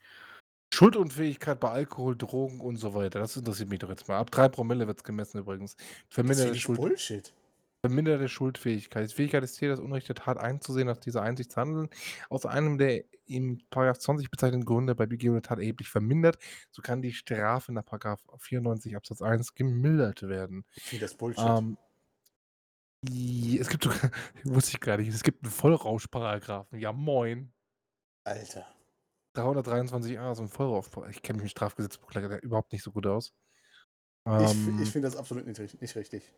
[0.74, 3.20] Schuldunfähigkeit bei Alkohol, Drogen und so weiter.
[3.20, 4.18] Das interessiert mich doch jetzt mal.
[4.18, 5.76] Ab 3 Promille wird es gemessen übrigens.
[5.76, 7.34] Das Verminderte, Schuld, Bullshit.
[7.86, 9.10] verminderte Schuldfähigkeit.
[9.10, 11.90] Die Fähigkeit des Täters, Unrecht der Tat einzusehen, nach dieser Einsicht zu handeln,
[12.30, 13.60] aus einem der im§
[14.00, 16.38] 20 bezeichneten Gründe bei Begehung der Tat erheblich vermindert,
[16.70, 17.84] so kann die Strafe nach§
[18.40, 20.66] 94 Absatz 1 gemildert werden.
[20.76, 21.44] Ich finde das Bullshit.
[21.46, 21.78] Ähm,
[23.10, 24.12] i- es gibt sogar,
[24.44, 26.80] wusste ich gar nicht, es gibt einen Vollrauschparagraphen.
[26.80, 27.54] Ja, moin.
[28.26, 28.66] Alter.
[29.34, 30.88] 323a, so ein Vollrausch.
[31.12, 33.34] Ich kenne mich im Strafgesetzbuch leider überhaupt nicht so gut aus.
[34.36, 36.34] Ich, Ähm, ich finde das absolut nicht, nicht richtig.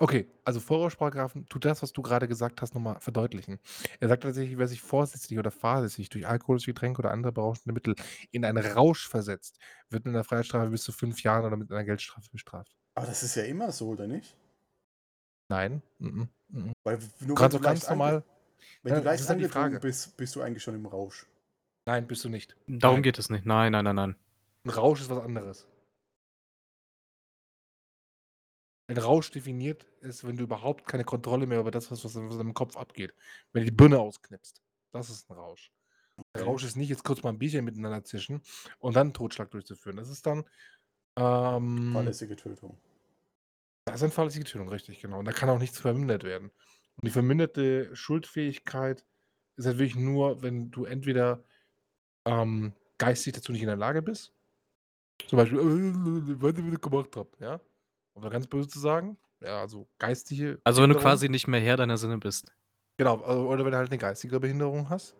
[0.00, 3.60] okay, also Vollrauschparagraphen tut das, was du gerade gesagt hast, nochmal verdeutlichen.
[4.00, 7.94] Er sagt tatsächlich, wer sich vorsätzlich oder fahrlässig durch alkoholische Getränke oder andere berauschende Mittel
[8.32, 9.58] in einen Rausch versetzt,
[9.90, 12.74] wird mit einer Freiheitsstrafe bis zu fünf Jahren oder mit einer Geldstrafe bestraft.
[12.96, 14.36] Aber das ist ja immer so, oder nicht?
[15.54, 15.82] Nein.
[15.98, 16.28] Mhm.
[16.48, 16.72] Mhm.
[16.86, 18.24] Weil nur Du wenn kannst du ganz normal.
[18.82, 19.80] Wenn Ja, du das leicht ist halt die angetrunken Frage.
[19.80, 21.26] bist, bist du eigentlich schon im Rausch.
[21.86, 22.56] Nein, bist du nicht.
[22.68, 23.02] Darum Nein.
[23.02, 23.44] geht es nicht.
[23.44, 24.16] Nein, nein, nein, nein.
[24.66, 25.66] Ein Rausch ist was anderes.
[28.90, 32.28] Ein Rausch definiert ist, wenn du überhaupt keine Kontrolle mehr über das hast, was in
[32.28, 33.14] deinem Kopf abgeht.
[33.52, 34.60] Wenn du die Birne ausknipst.
[34.92, 35.72] Das ist 'n Rausch.
[36.36, 36.44] Der Okay.
[36.44, 38.42] Rausch ist nicht jetzt kurz mal 'n Bierchen miteinander zischen
[38.80, 39.96] und dann 'n Totschlag durchzuführen.
[39.98, 40.44] Das ist dann,
[41.18, 42.78] ähm Fahrlässige Tötung.
[43.94, 45.20] Das ist eine fahrlässige Tötung, richtig, genau.
[45.20, 46.50] Und da kann auch nichts vermindert werden.
[46.96, 49.04] Und die verminderte Schuldfähigkeit
[49.54, 51.44] ist halt wirklich nur, wenn du entweder,
[52.26, 54.34] ähm, geistig dazu nicht in der Lage bist.
[55.28, 57.60] Zum Beispiel: „Äh, du, was ich gemacht habe“, ja?
[58.14, 59.18] Um mal ganz böse zu sagen.
[59.40, 62.54] Ja, also geistige Also, wenn du quasi nicht mehr Herr deiner Sinne bist.
[62.98, 65.14] Genau, also oder wenn du halt 'ne geistige Behinderung hast.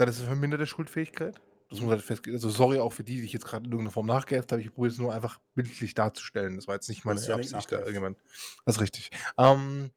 [0.00, 1.40] Dann ist es verminderte Schuldfähigkeit.
[1.72, 3.90] Das muss halt also, sorry auch für die, die ich jetzt grad in irgend 'ner
[3.92, 4.60] Form nachgeäfft habe.
[4.60, 6.56] Ich probiere es nur einfach bildlich darzustellen.
[6.56, 8.18] Das war jetzt nicht meine ja nicht Absicht da irgendjemand
[8.66, 9.10] das ist richtig.
[9.38, 9.90] Ähm,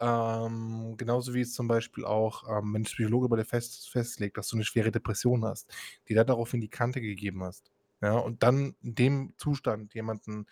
[0.00, 4.36] ähm, genauso wie es zum Beispiel auch, ähm, wenn 'n Psychologe bei dir fest festlegt,
[4.36, 5.72] dass du 'ne schwere Depression hast,
[6.08, 7.70] dir da daraufhin die Kante gegeben hast,
[8.02, 10.46] ja, und dann in dem Zustand jemanden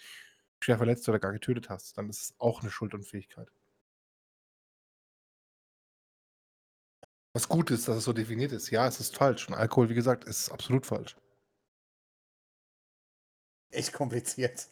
[0.60, 3.50] schwer verletzt oder gar getötet hast, dann ist es auch 'ne Schuldunfähigkeit.
[7.32, 8.70] Was gut ist, dass es so definiert ist.
[8.70, 11.16] Ja, es ist falsch und Alkohol, wie gesagt, ist absolut falsch.
[13.70, 14.66] Echt kompliziert.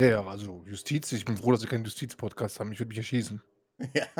[0.00, 2.70] Ja, ja, also Justiz ich bin froh, dass wir keinen Justiz-Podcast haben.
[2.70, 3.42] Ich würde mich erschießen.
[3.94, 4.06] Ja.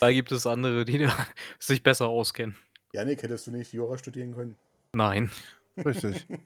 [0.00, 1.08] Da gibt es andere, die
[1.58, 2.54] sich besser auskennen.
[2.92, 4.56] Jannik, hättest du nicht Jura studieren können?
[4.92, 5.30] Nein.
[5.76, 6.26] Richtig.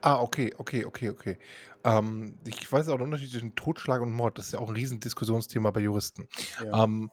[0.00, 1.38] Ah, okay, okay, okay, okay.
[1.84, 4.38] Ähm, ich weiß auch den Unterschied zwischen Totschlag und Mord.
[4.38, 6.28] Das ist ja auch 'n Riesendiskussionsthema bei Juristen.
[6.64, 6.84] Ja.
[6.84, 7.10] Ähm,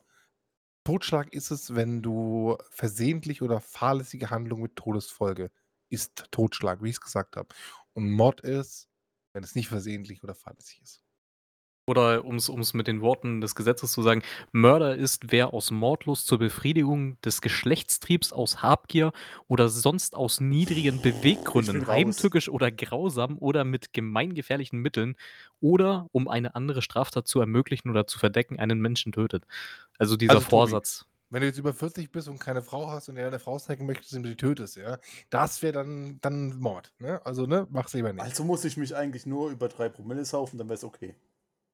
[0.85, 5.51] Totschlag ist es, wenn du versehentlich oder fahrlässige Handlung mit Todesfolge
[5.89, 7.49] ist Totschlag, wie ich's gesagt habe.
[7.93, 8.89] Und Mord ist,
[9.33, 11.04] wenn es nicht versehentlich oder fahrlässig ist.
[11.87, 16.25] Oder um's um's mit den Worten des Gesetzes zu sagen: „Mörder ist, wer aus Mordlust
[16.27, 19.11] zur Befriedigung des Geschlechtstriebs, aus Habgier
[19.47, 21.01] oder sonst aus niedrigen
[21.53, 22.29] Ich bin Beweggründen raus.
[22.29, 25.15] heimtückisch oder grausam oder mit gemeingefährlichen Mitteln
[25.61, 29.45] oder um eine andere Straftat zu ermöglichen oder zu verdecken, einen Menschen tötet.“
[29.99, 31.05] Also, dieser Also, Tobi, Vorsatz.
[31.29, 33.85] wenn du jetzt über 40 bist und keine Frau hast und dir deine Frau snacken
[33.87, 37.25] möchtest und du die tötest, ja, das wäre dann dann Mord, ne?
[37.25, 38.31] Also, ne, mach's lieber nicht.
[38.31, 41.15] Also muss ich mich eigentlich nur über 3 Promille saufen, dann wär's okay.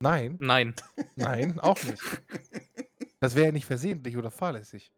[0.02, 0.38] Nein.
[0.40, 0.76] Nein.
[1.16, 2.02] Nein, auch nicht.
[3.20, 4.92] Das wäre ja nicht versehentlich oder fahrlässig.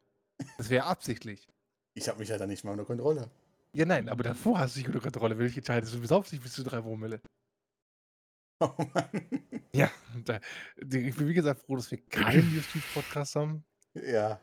[0.57, 1.47] Das wäre absichtlich.
[1.93, 3.29] Ich habe mich ja dann nicht mal unter Kontrolle.
[3.73, 5.37] Ja, nein, aber davor hast du dich unter Kontrolle.
[5.37, 7.21] Wenn du dich entscheidest, du besaufst dich bis zu 3 Promille.
[8.59, 9.09] Oh Mann.
[9.73, 9.91] Ja,
[10.23, 10.39] da
[10.77, 13.65] ich bin wie gesagt froh, dass wir keinen Justiz-Podcast haben.
[13.95, 14.39] Ja,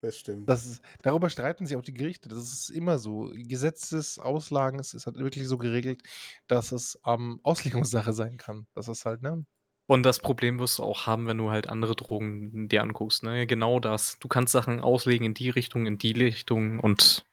[0.00, 0.48] das stimmt.
[0.48, 2.28] Das ist darüber streiten sich auch die Gerichte.
[2.28, 3.30] Das ist immer so.
[3.34, 6.02] Gesetzesauslagen, es ist halt wirklich so geregelt,
[6.46, 8.66] dass es, ähm, Auslegungssache sein kann.
[8.74, 9.44] Das ist halt, ne?
[9.88, 13.46] Und das Problem wirst du auch haben, wenn du halt andere Drogen dir anguckst, ne?
[13.46, 14.18] Genau das.
[14.18, 17.24] Du kannst Sachen auslegen in die Richtung, in die Richtung und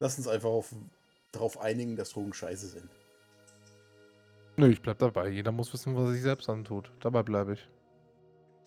[0.00, 0.74] Lass uns einfach auf
[1.32, 2.90] darauf einigen, dass Drogen scheiße sind.
[4.56, 5.28] Nö, ich bleibe dabei.
[5.28, 6.92] Jeder muss wissen, was er sich selbst antut.
[7.00, 7.68] Dabei bleibe ich.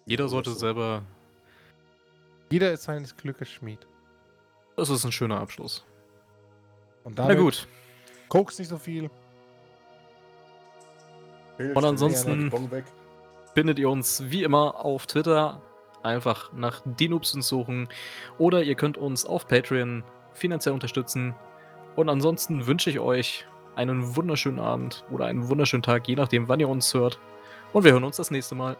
[0.05, 0.57] jeder sollte so.
[0.57, 1.03] selber
[2.49, 3.87] Jeder ist seines Glückes Schmied.
[4.75, 5.85] das ist 'n schöner Abschluss.
[7.03, 7.67] Und Na damit gut.
[8.27, 9.09] Koks nicht so viel.
[11.57, 12.51] Und ansonsten-.
[13.53, 15.61] Findet ihr uns wie immer auf Twitter.
[16.03, 17.89] Einfach nach die Noobsens suchen.
[18.37, 20.03] Oder ihr könnt uns auf Patreon
[20.33, 21.35] finanziell unterstützen.
[21.95, 23.45] Und ansonsten wünsche ich euch
[23.75, 27.19] einen wunderschönen Abend oder einen wunderschönen Tag, je nachdem, wann ihr uns hört.
[27.73, 28.77] Und wir hören uns das nächste Mal.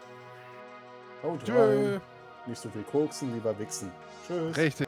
[1.22, 2.00] Haut rein.
[2.46, 3.90] Nicht so viel koksen, lieber wichsen.
[4.26, 4.56] Tschüss.
[4.56, 4.87] Richtig.